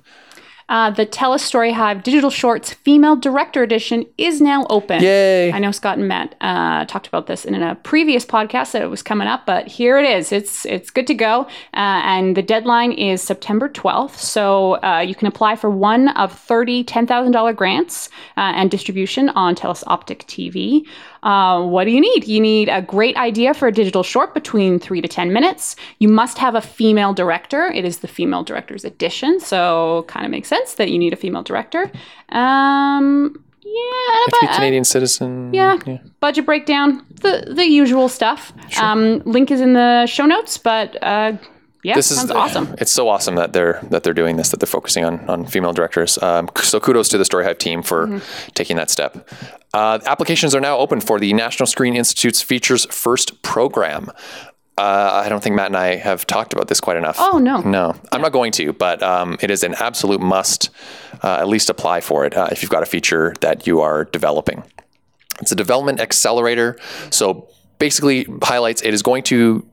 [0.68, 5.02] Uh, the Telus Story Hive Digital Shorts Female Director Edition is now open.
[5.02, 5.52] Yay.
[5.52, 8.90] I know Scott and Matt uh, talked about this in a previous podcast that it
[8.90, 10.32] was coming up, but here it is.
[10.32, 11.42] It's it's good to go,
[11.74, 14.16] uh, and the deadline is September 12th.
[14.16, 19.54] So uh, you can apply for one of 30 $10,000 grants uh, and distribution on
[19.54, 20.86] Telus Optic TV.
[21.22, 22.26] Uh, what do you need?
[22.26, 25.76] You need a great idea for a digital short between three to 10 minutes.
[25.98, 27.66] You must have a female director.
[27.66, 31.16] It is the female director's edition, so kind of makes sense that you need a
[31.16, 31.90] female director.
[32.30, 35.52] Um, yeah, to be but- Canadian citizen.
[35.52, 35.76] yeah,
[36.20, 38.52] budget breakdown, the the usual stuff.
[38.80, 41.32] Um, link is in the show notes, but uh,
[41.82, 42.74] yeah, This is sounds awesome.
[42.78, 44.48] It's so awesome that they're that they're doing this.
[44.50, 46.20] That they're focusing on on female directors.
[46.22, 48.48] Um, so kudos to the Story Hive team for Mm-hmm.
[48.54, 49.28] taking that step.
[49.74, 54.10] Uh, applications are now open for the National Screen Institute's Features First program.
[54.78, 57.16] Uh, I don't think Matt and I have talked about this quite enough.
[57.18, 57.60] Oh, no.
[57.60, 60.70] no, I'm not going to, but um, it is an absolute must.
[61.20, 64.04] Uh, at least apply for it uh, if you've got a feature that you are
[64.04, 64.62] developing.
[65.40, 66.78] It's a development accelerator.
[67.10, 67.48] So
[67.80, 69.66] basically, highlights it is going to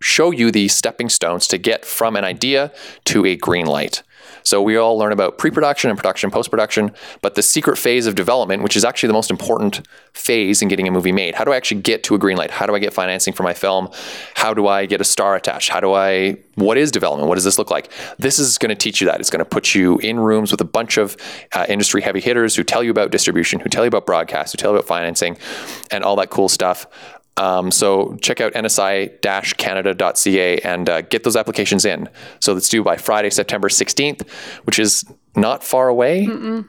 [0.00, 2.72] show you the stepping stones to get from an idea
[3.06, 4.02] to a green light.
[4.44, 6.92] So we all learn about pre-production and production, post-production,
[7.22, 10.86] but the secret phase of development, which is actually the most important phase in getting
[10.86, 11.34] a movie made.
[11.34, 12.50] How do I actually get to a green light?
[12.50, 13.88] How do I get financing for my film?
[14.34, 15.70] How do I get a star attached?
[15.70, 17.28] How do I what is development?
[17.28, 17.90] What does this look like?
[18.18, 19.18] This is going to teach you that.
[19.18, 21.16] It's going to put you in rooms with a bunch of
[21.52, 24.56] uh, industry heavy hitters who tell you about distribution, who tell you about broadcast, who
[24.58, 25.36] tell you about financing
[25.90, 26.86] and all that cool stuff.
[27.36, 32.08] Um, so check out nsi-canada.ca and uh, get those applications in.
[32.40, 34.28] So it's due by Friday, September 16th,
[34.64, 35.04] which is
[35.36, 36.26] not far away.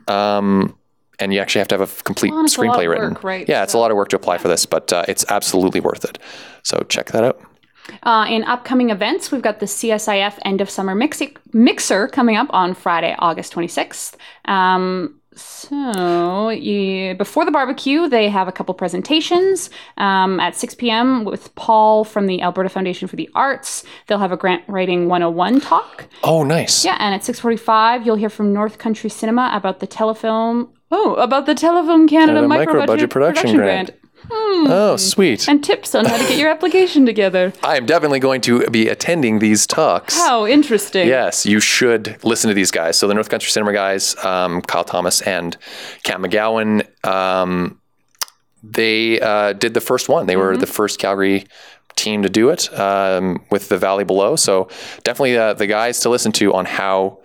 [0.07, 0.78] Um,
[1.20, 2.89] and you actually have to have a complete Well, and it's a lot screenplay of
[2.91, 3.13] written.
[3.13, 3.47] work, right?
[3.47, 6.03] Yeah, it's a lot of work to apply for this, but uh, it's absolutely worth
[6.03, 6.20] it.
[6.63, 7.41] So check that out.
[8.03, 12.47] Uh, in upcoming events, we've got the CSIF End of Summer Mixi- Mixer coming up
[12.49, 14.16] on Friday, August 26th.
[14.45, 21.26] Um, so, you, before the barbecue, they have a couple presentations um, at 6 p.m.
[21.26, 23.84] with Paul from the Alberta Foundation for the Arts.
[24.08, 26.08] They'll have a grant writing 101 talk.
[26.24, 26.86] Oh, nice.
[26.86, 30.70] Yeah, and at 6:45, you'll hear from North Country Cinema about the telefilm.
[30.92, 33.88] Oh, about the Telefilm Canada Canada micro Budget Production production Grant.
[33.90, 34.05] grant.
[34.32, 35.48] Oh, sweet.
[35.48, 37.54] and tips on how to get your application together.
[37.64, 40.16] I am definitely going to be attending these talks.
[40.16, 41.08] How interesting.
[41.08, 42.98] Yes, you should listen to these guys.
[42.98, 45.58] So the North Country Cinema guys, um, Kyle Thomas and
[46.04, 47.80] Cam McGowan, um,
[48.64, 50.26] they uh, did the first one.
[50.26, 51.46] They were the first Calgary
[51.96, 54.36] team to do it um, with the Valley Below.
[54.36, 54.68] So
[55.04, 57.20] definitely uh, the guys to listen to on how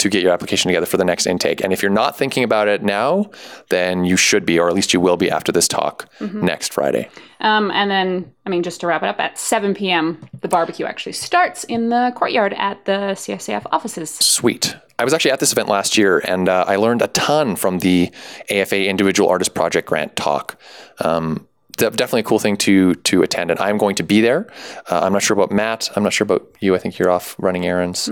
[0.00, 1.62] to get your application together for the next intake.
[1.62, 3.30] And if you're not thinking about it now,
[3.68, 7.10] then you should be, or at least you will be after this talk next Friday.
[7.40, 10.86] Um, and then, I mean, just to wrap it up, at 7 p.m., the barbecue
[10.86, 14.10] actually starts in the courtyard at the CSIF offices.
[14.10, 14.74] Sweet.
[14.98, 17.80] I was actually at this event last year, and uh, I learned a ton from
[17.80, 18.10] the
[18.50, 20.58] AFA Individual Artist Project Grant talk.
[20.98, 21.46] Um,
[21.76, 24.50] definitely a cool thing to to attend, and I'm going to be there.
[24.90, 25.90] Uh, I'm not sure about Matt.
[25.96, 26.74] I'm not sure about you.
[26.74, 28.10] I think you're off running errands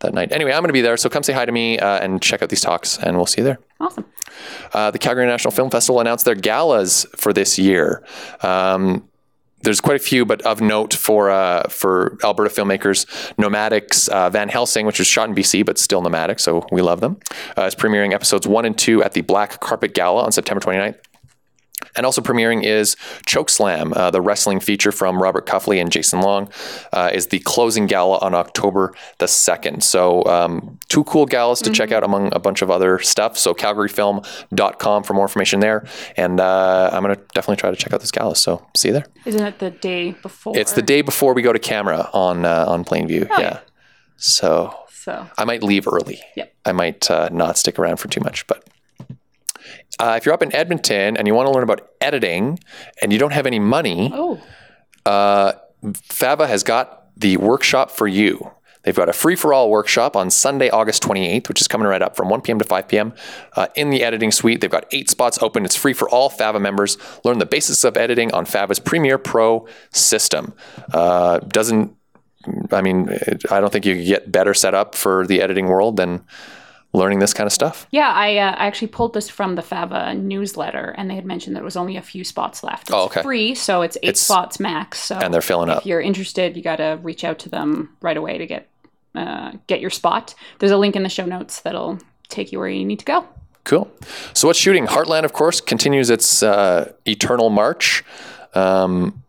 [0.00, 0.32] that night.
[0.32, 2.42] Anyway, I'm going to be there, so come say hi to me uh, and check
[2.42, 3.58] out these talks, and we'll see you there.
[3.80, 4.04] Awesome.
[4.72, 8.04] Uh, the Calgary International Film Festival announced their galas for this year.
[8.42, 9.08] Um,
[9.62, 14.48] there's quite a few, but of note for uh, for Alberta filmmakers, Nomadics, uh, Van
[14.48, 17.18] Helsing, which was shot in BC but still nomadic, so we love them,
[17.56, 20.96] uh, is premiering episodes one and two at the Black Carpet Gala on September 29th.
[21.96, 26.50] And also premiering is Chokeslam, uh, the wrestling feature from Robert Cuffley and Jason Long,
[26.92, 29.82] uh, is the closing gala on October the 2nd.
[29.82, 33.36] So, um, two cool galas to check out among a bunch of other stuff.
[33.38, 35.86] So, calgaryfilm.com for more information there.
[36.16, 38.36] And uh, I'm going to definitely try to check out this gala.
[38.36, 39.06] So, see you there.
[39.24, 40.56] Isn't it the day before?
[40.56, 43.28] It's the day before we go to camera on uh, on Plainview.
[43.30, 43.40] yeah.
[43.40, 43.60] yeah.
[44.16, 46.20] So, So, I might leave early.
[46.36, 46.54] Yep.
[46.64, 48.64] I might uh, not stick around for too much, but
[49.98, 52.58] uh, if you're up in Edmonton and you want to learn about editing
[53.02, 54.40] and you don't have any money, oh,
[56.10, 58.50] Fava has got the workshop for you.
[58.84, 62.00] They've got a free for all workshop on Sunday, August 28th, which is coming right
[62.00, 62.58] up from 1 p.m.
[62.58, 63.12] to 5 p.m.
[63.54, 64.60] Uh, in the editing suite.
[64.60, 65.64] They've got eight spots open.
[65.64, 66.96] It's free for all Fava members.
[67.24, 70.54] Learn the basics of editing on Fava's Premiere Pro system.
[70.94, 71.94] Uh, doesn't,
[72.70, 75.66] I mean, it- I don't think you could get better set up for the editing
[75.66, 76.24] world than
[76.94, 77.86] learning this kind of stuff.
[77.90, 78.10] yeah.
[78.14, 81.60] I, uh, I actually pulled this from the Fava newsletter, and they had mentioned that
[81.60, 82.84] there was only a few spots left.
[82.88, 83.22] It's Oh, okay.
[83.22, 84.98] free, so it's eight It's- spots max.
[85.00, 85.86] So And they're filling if up.
[85.86, 88.68] you're interested, you got to reach out to them right away to get
[89.14, 90.34] uh, get your spot.
[90.60, 93.26] There's a link in the show notes that'll take you where you need to go.
[93.64, 93.90] Cool.
[94.32, 94.86] So what's shooting?
[94.86, 98.04] Heartland, of course, continues its uh, eternal march.
[98.54, 99.22] Um,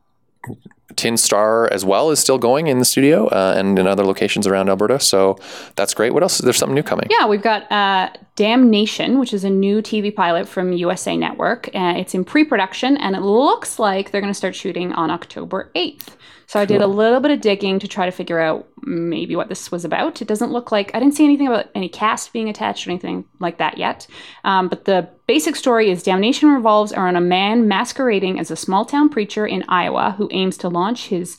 [0.99, 4.45] Tin Star as well is still going in the studio uh, and in other locations
[4.45, 4.99] around Alberta.
[4.99, 5.39] So
[5.75, 6.13] that's great.
[6.13, 6.39] What else?
[6.39, 7.07] There's something new coming.
[7.09, 8.09] Yeah, we've got uh,
[8.39, 11.67] Damnation, which is a new TV pilot from USA Network.
[11.75, 15.11] Uh, it's in pre production, and it looks like they're going to start shooting on
[15.11, 16.15] October 8th.
[16.47, 19.49] So I did a little bit of digging to try to figure out maybe what
[19.49, 20.21] this was about.
[20.21, 23.25] It doesn't look like I didn't see anything about any cast being attached or anything
[23.41, 24.07] like that yet.
[24.45, 28.85] Um, but the basic story is Damnation revolves around a man masquerading as a small
[28.85, 31.35] town preacher in Iowa who aims to launch his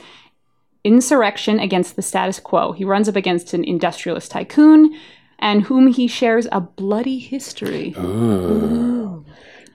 [0.84, 2.72] insurrection against the status quo.
[2.72, 4.94] He runs up against an industrialist tycoon
[5.40, 7.92] and whom he shares a bloody history.
[7.96, 9.24] Mm.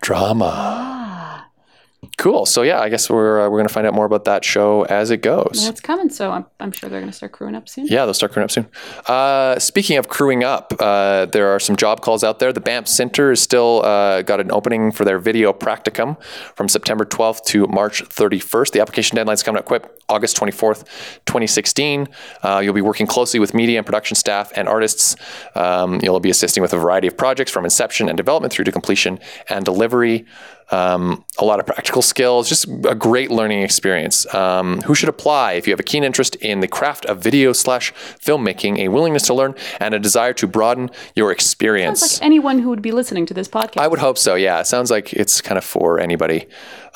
[0.02, 0.52] Drama.
[0.54, 1.45] Ah.
[2.18, 2.46] Cool.
[2.46, 5.12] So yeah, I guess we're uh, we're gonna find out more about that show as
[5.12, 5.68] it goes.
[5.68, 7.88] It's coming, so I'm, I'm sure they're going to start crewing up soon.
[7.88, 8.68] Yeah, they'll start crewing up soon.
[9.08, 12.54] Uh, speaking of crewing up, uh, there are some job calls out there.
[12.54, 16.22] The Banff Center is still uh, got an opening for their video practicum
[16.56, 18.72] from September 12th to March 31st.
[18.72, 20.84] The application deadline is coming up quick, August 24th,
[21.26, 22.08] 2016.
[22.44, 25.16] Uh, you'll be working closely with media and production staff and artists.
[25.56, 28.72] Um, you'll be assisting with a variety of projects from inception and development through to
[28.72, 30.26] completion and delivery.
[30.72, 34.32] Um, a lot of practical skills, just a great learning experience.
[34.34, 37.54] Um, who should apply if you have a keen interest in the craft of video
[37.54, 42.00] slash filmmaking, a willingness to learn, and a desire to broaden your experience?
[42.00, 43.78] Sounds like anyone who would be listening to this podcast.
[43.82, 44.36] I would hope so.
[44.36, 46.48] Yeah, it sounds like it's kind of for anybody.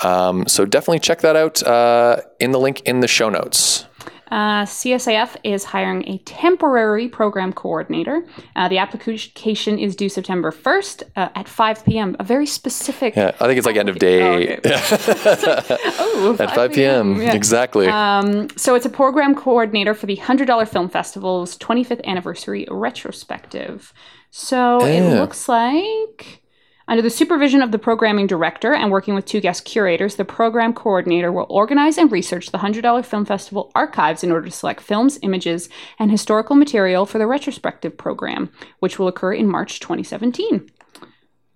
[0.04, 3.86] Um, so definitely check that out uh, in the link in the show notes.
[4.32, 8.26] Uh, CSIF is hiring a temporary program coordinator.
[8.56, 12.16] Uh, the application is due September 1st uh, at 5 p.m.
[12.20, 13.16] A very specific.
[13.16, 17.22] Yeah, I think it's like end of day Oh, at 5 p.m.
[17.22, 17.34] yeah.
[17.34, 17.88] Exactly.
[17.88, 23.94] Um, so it's a program coordinator for the $100 Film Festival's 25th anniversary retrospective.
[24.32, 26.42] So it looks like.
[26.90, 30.74] Under the supervision of the programming director and working with two guest curators, the program
[30.74, 35.20] coordinator will organize and research the $100 Film Festival archives in order to select films,
[35.22, 35.70] images,
[36.00, 40.68] and historical material for the retrospective program, which will occur in March 2017.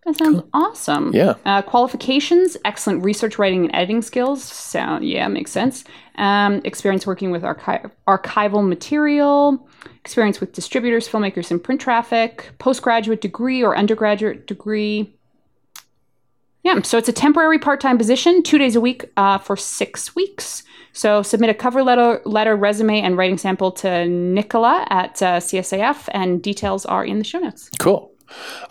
[0.06, 1.12] That sounds awesome.
[1.16, 1.34] Yeah.
[1.46, 4.44] Uh, qualifications: excellent research writing and editing skills.
[4.44, 5.84] Sound yeah, makes sense.
[6.16, 9.68] Um, experience working with archi- archival material.
[10.02, 12.52] Experience with distributors, filmmakers, and print traffic.
[12.60, 15.18] Postgraduate degree or undergraduate degree.
[16.64, 20.64] Yeah, so it's a temporary part-time position, two days a week uh, for six weeks.
[20.94, 26.08] So submit a cover letter, letter, resume, and writing sample to Nicola at uh, CSIF,
[26.14, 27.70] and details are in the show notes.
[27.80, 28.12] Cool.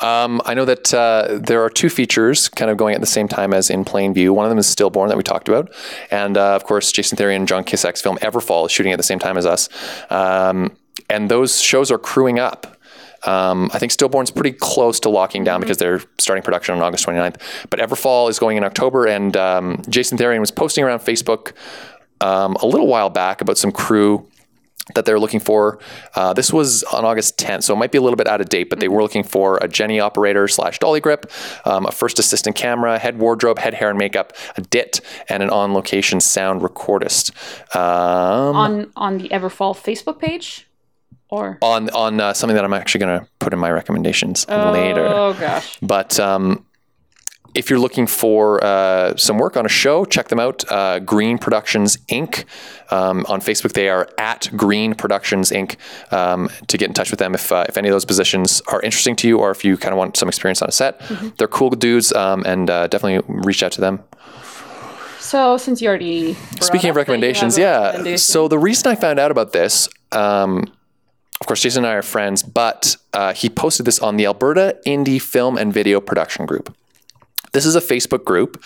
[0.01, 3.28] Um, I know that uh, there are two features kind of going at the same
[3.28, 4.32] time as in plain view.
[4.32, 5.72] One of them is Stillborn that we talked about,
[6.11, 9.05] and uh, of course Jason Thery and John Kissack's film Everfall is shooting at the
[9.05, 9.68] same time as us,
[10.11, 10.76] um,
[11.11, 12.78] and those shows are crewing up.
[13.24, 17.06] Um, I think Stillborn's pretty close to locking down because they're starting production on August
[17.06, 17.36] 29th.
[17.70, 21.52] But Everfall is going in October, and um, Jason Therian was posting around Facebook
[22.20, 24.28] um, a little while back about some crew
[24.94, 25.78] that they're looking for.
[26.14, 28.48] Uh, this was on August 10th, so it might be a little bit out of
[28.48, 31.30] date, but they were looking for a genny operator slash dolly grip,
[31.64, 35.50] um, a first assistant camera, head wardrobe, head hair and makeup, a DIT, and an
[35.50, 37.30] on location sound recordist.
[37.76, 40.66] Um, On on the Everfall Facebook page,
[41.33, 45.07] or on on uh, something that I'm actually going to put in my recommendations later.
[45.07, 45.78] Oh gosh.
[45.80, 46.66] But um,
[47.55, 50.62] if you're looking for uh, some work on a show, check them out.
[50.70, 52.45] Uh, Green Productions Inc.
[52.91, 55.76] Um, on Facebook, they are at Green Productions Inc.
[56.12, 58.80] Um, to get in touch with them if uh, if any of those positions are
[58.83, 61.01] interesting to you, or if you kind of want some experience on a set.
[61.39, 64.01] They're cool dudes, um, and uh, definitely reach out to them.
[65.20, 67.87] So since you already Speaking of up that you recommendations, yeah.
[67.87, 70.64] recommendation- So the reason I found out about this, um,
[71.43, 74.78] of course, Jason and I are friends, but uh, he posted this on the Alberta
[74.86, 76.72] Indie Film and Video Production Group.
[77.51, 78.62] This is a Facebook group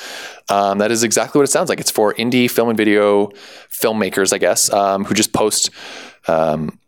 [0.51, 1.81] um, that is exactly what it sounds like.
[1.81, 3.29] It's for indie film and video
[3.71, 5.71] filmmakers, I guess, um, who just post
[6.29, 6.79] um,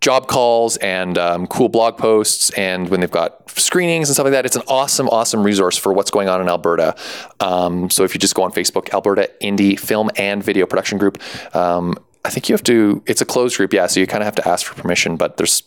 [0.00, 2.50] job calls and um, cool blog posts.
[2.50, 5.92] And when they've got screenings and stuff like that, it's an awesome, awesome resource for
[5.92, 6.96] what's going on in Alberta.
[7.38, 11.22] Um, so if you just go on Facebook, Alberta Indie Film and Video Production Group,
[11.54, 11.94] um,
[12.24, 13.86] I think you have to, it's a closed group, yeah.
[13.86, 15.62] So you kind of have to ask for permission, but there's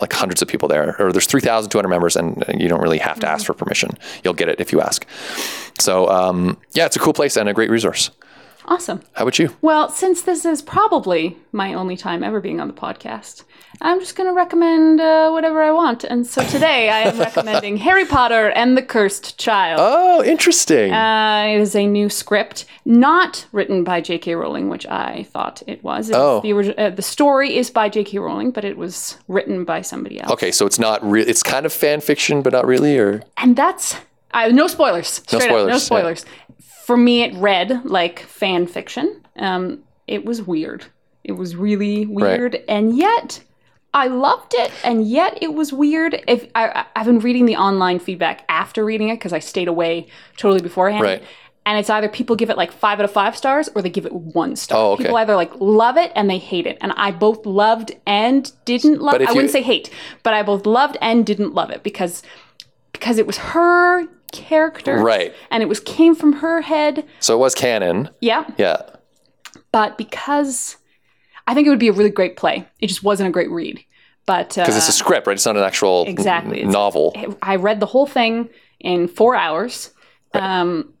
[0.00, 3.28] like hundreds of people there, or there's 3,200 members, and you don't really have to
[3.28, 3.90] ask for permission.
[4.24, 5.06] You'll get it if you ask.
[5.78, 8.10] So, um, yeah, it's a cool place and a great resource.
[8.72, 9.02] Awesome.
[9.12, 9.54] How about you?
[9.60, 13.44] Well, since this is probably my only time ever being on the podcast,
[13.82, 16.04] I'm just going to recommend uh, whatever I want.
[16.04, 19.80] And so today I am recommending Harry Potter and the Cursed Child.
[19.82, 20.92] Oh, interesting.
[20.92, 24.34] Uh, it is a new script, not written by J.K.
[24.36, 26.08] Rowling, which I thought it was.
[26.10, 26.40] It was Oh.
[26.40, 28.18] the, uh, the story is by J.K.
[28.18, 30.32] Rowling, but it was written by somebody else.
[30.32, 31.28] okay, so it's not real.
[31.28, 33.96] It's kind of fan fiction, but not really, or And that's
[34.32, 35.08] uh, no spoilers.
[35.08, 35.78] Straight up, no spoilers, yeah.
[35.78, 36.24] spoilers.
[36.84, 39.24] For me, it read like fan fiction.
[39.36, 40.84] Um, it was weird.
[41.24, 43.42] It was really weird, and yet
[43.94, 44.72] I loved it.
[44.84, 46.22] And yet it was weird.
[46.26, 50.08] If I, I've been reading the online feedback after reading it because I stayed away
[50.36, 51.02] totally beforehand.
[51.02, 51.22] Right.
[51.64, 54.04] And it's either people give it like five out of five stars or they give
[54.04, 54.78] it one star.
[54.78, 55.04] Oh, okay.
[55.04, 56.76] People either like love it and they hate it.
[56.80, 59.88] And I both loved and didn't love I you- wouldn't say hate,
[60.24, 62.22] but I both loved and didn't love it because
[62.92, 64.98] because it was her character.
[64.98, 65.32] Right.
[65.50, 67.06] And it was came from her head.
[67.20, 68.10] So it was canon.
[68.20, 68.44] Yeah.
[68.58, 68.82] Yeah.
[69.70, 70.76] But because
[71.46, 72.66] I think it would be a really great play.
[72.80, 73.80] It just wasn't a great read.
[74.26, 75.34] But uh, Because it's a script, right?
[75.34, 76.62] It's not an actual Exactly.
[76.64, 77.14] Novel.
[77.42, 78.48] I read the whole thing
[78.80, 79.90] in four hours.
[80.34, 80.94] Um,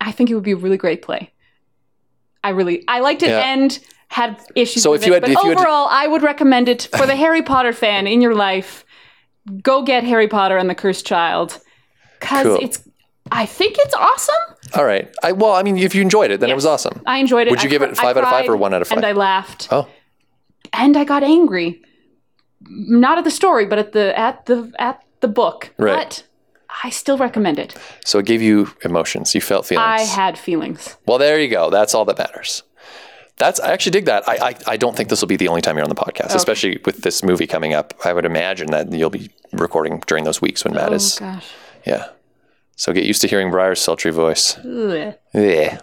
[0.00, 1.32] I think it would be a really great play.
[2.44, 3.40] I really, I liked it Yeah.
[3.52, 3.78] and
[4.08, 6.22] had issues So with if you it, had- but if you had- overall, I would
[6.22, 8.84] recommend it for the Harry Potter fan in your life.
[9.62, 11.58] Go get Harry Potter and the Cursed Child
[12.20, 12.58] because Cool.
[12.60, 12.82] it's.
[13.30, 14.34] I think it's awesome.
[14.74, 15.14] All right.
[15.22, 17.02] I, well, I mean, if you enjoyed it, then it was awesome.
[17.04, 17.50] I enjoyed it.
[17.50, 18.88] Would you I give cr- it I five out of five or one out of
[18.88, 18.96] five?
[18.98, 19.68] And I laughed.
[19.70, 19.86] Oh,
[20.72, 21.82] and I got angry.
[22.60, 25.74] Not at the story, but at the at the at the book.
[25.78, 25.94] Right.
[25.94, 26.24] But
[26.84, 27.74] I still recommend it.
[28.04, 29.34] so it gave you emotions.
[29.34, 29.84] You felt feelings.
[29.86, 30.96] I had feelings.
[31.06, 31.70] Well, there you go.
[31.70, 32.62] That's all that matters.
[33.36, 34.28] That's I actually dig that.
[34.28, 36.34] I I, I don't think this will be the only time you're on the podcast,
[36.34, 37.94] especially with this movie coming up.
[38.04, 41.18] I would imagine that you'll be recording during those weeks when Matt oh, is.
[41.20, 41.48] Oh gosh.
[41.86, 42.08] Yeah.
[42.76, 44.56] So get used to hearing Briar's sultry voice.
[44.58, 45.14] Ugh.
[45.34, 45.80] Yeah.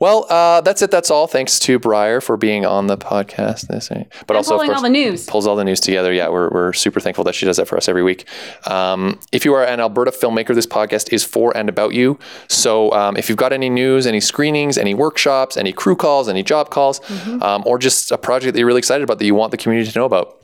[0.00, 0.90] Well, uh, that's it.
[0.90, 1.26] That's all.
[1.28, 3.68] Thanks to Briar for being on the podcast.
[3.68, 3.88] This,
[4.26, 5.26] but also, of pulling course, all the news.
[5.26, 6.12] pulls all the news together.
[6.12, 8.26] Yeah, we're, we're super thankful that she does that for us every week.
[8.66, 12.18] Um, if you are an Alberta filmmaker, this podcast is for and about you.
[12.48, 16.42] So um, if you've got any news, any screenings, any workshops, any crew calls, any
[16.42, 17.42] job calls, Mm-hmm.
[17.42, 19.90] um, or just a project that you're really excited about that you want the community
[19.90, 20.39] to know about,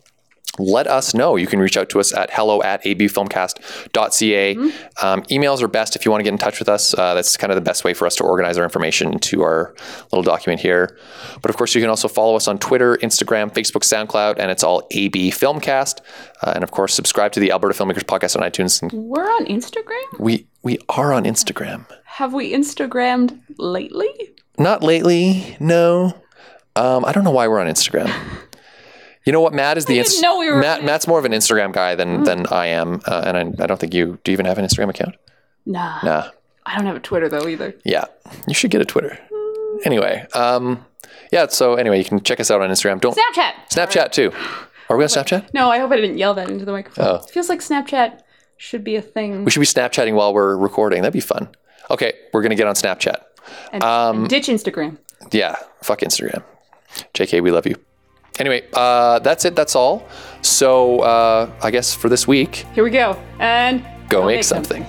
[0.58, 1.36] let us know.
[1.36, 4.54] You can reach out to us at hello at abfilmcast.ca.
[5.02, 6.94] Um, emails are best if you want to get in touch with us.
[6.94, 9.74] Uh, that's kind of the best way for us to organize our information into our
[10.12, 10.96] little document here.
[11.42, 14.62] But of course, you can also follow us on Twitter, Instagram, Facebook, SoundCloud, and it's
[14.62, 16.00] all AB Filmcast.
[16.42, 18.82] Uh, and of course, subscribe to the Alberta Filmmakers Podcast on iTunes.
[18.82, 20.18] And We're on Instagram.
[20.18, 21.86] we we are on Instagram.
[22.04, 24.10] Have we Instagrammed lately?
[24.58, 26.14] Not lately, no.
[26.74, 28.12] Um, I don't know why we're on Instagram.
[29.26, 29.52] You know what?
[29.52, 30.84] Matt is the know we were Matt.
[30.84, 33.78] Matt's more of an Instagram guy than than I am, uh, and I, I don't
[33.78, 34.18] think you.
[34.22, 35.16] Do you even have an Instagram account?
[35.66, 35.98] Nah.
[36.04, 36.30] Nah.
[36.64, 37.74] I don't have a Twitter though either.
[37.84, 38.04] Yeah,
[38.46, 39.18] you should get a Twitter.
[39.84, 40.84] Anyway, um,
[41.32, 41.48] yeah.
[41.48, 43.00] So anyway, you can check us out on Instagram.
[43.00, 43.52] Don't Snapchat.
[43.70, 44.32] Snapchat too.
[44.88, 45.52] Are we on Snapchat?
[45.52, 47.04] No, I hope I didn't yell that into the microphone.
[47.04, 47.14] Oh.
[47.16, 48.20] It feels like Snapchat
[48.56, 49.44] should be a thing.
[49.44, 51.02] We should be Snapchatting while we're recording.
[51.02, 51.48] That'd be fun.
[51.90, 53.22] Okay, we're gonna get on Snapchat.
[53.72, 54.98] and, um, and ditch Instagram.
[55.32, 56.44] Yeah, fuck Instagram.
[57.14, 57.74] JK, we love you.
[58.38, 59.56] Anyway, uh, that's it.
[59.56, 60.08] That's all.
[60.42, 63.18] So uh, I guess for this week, Here we go.
[63.38, 64.84] And go make make something.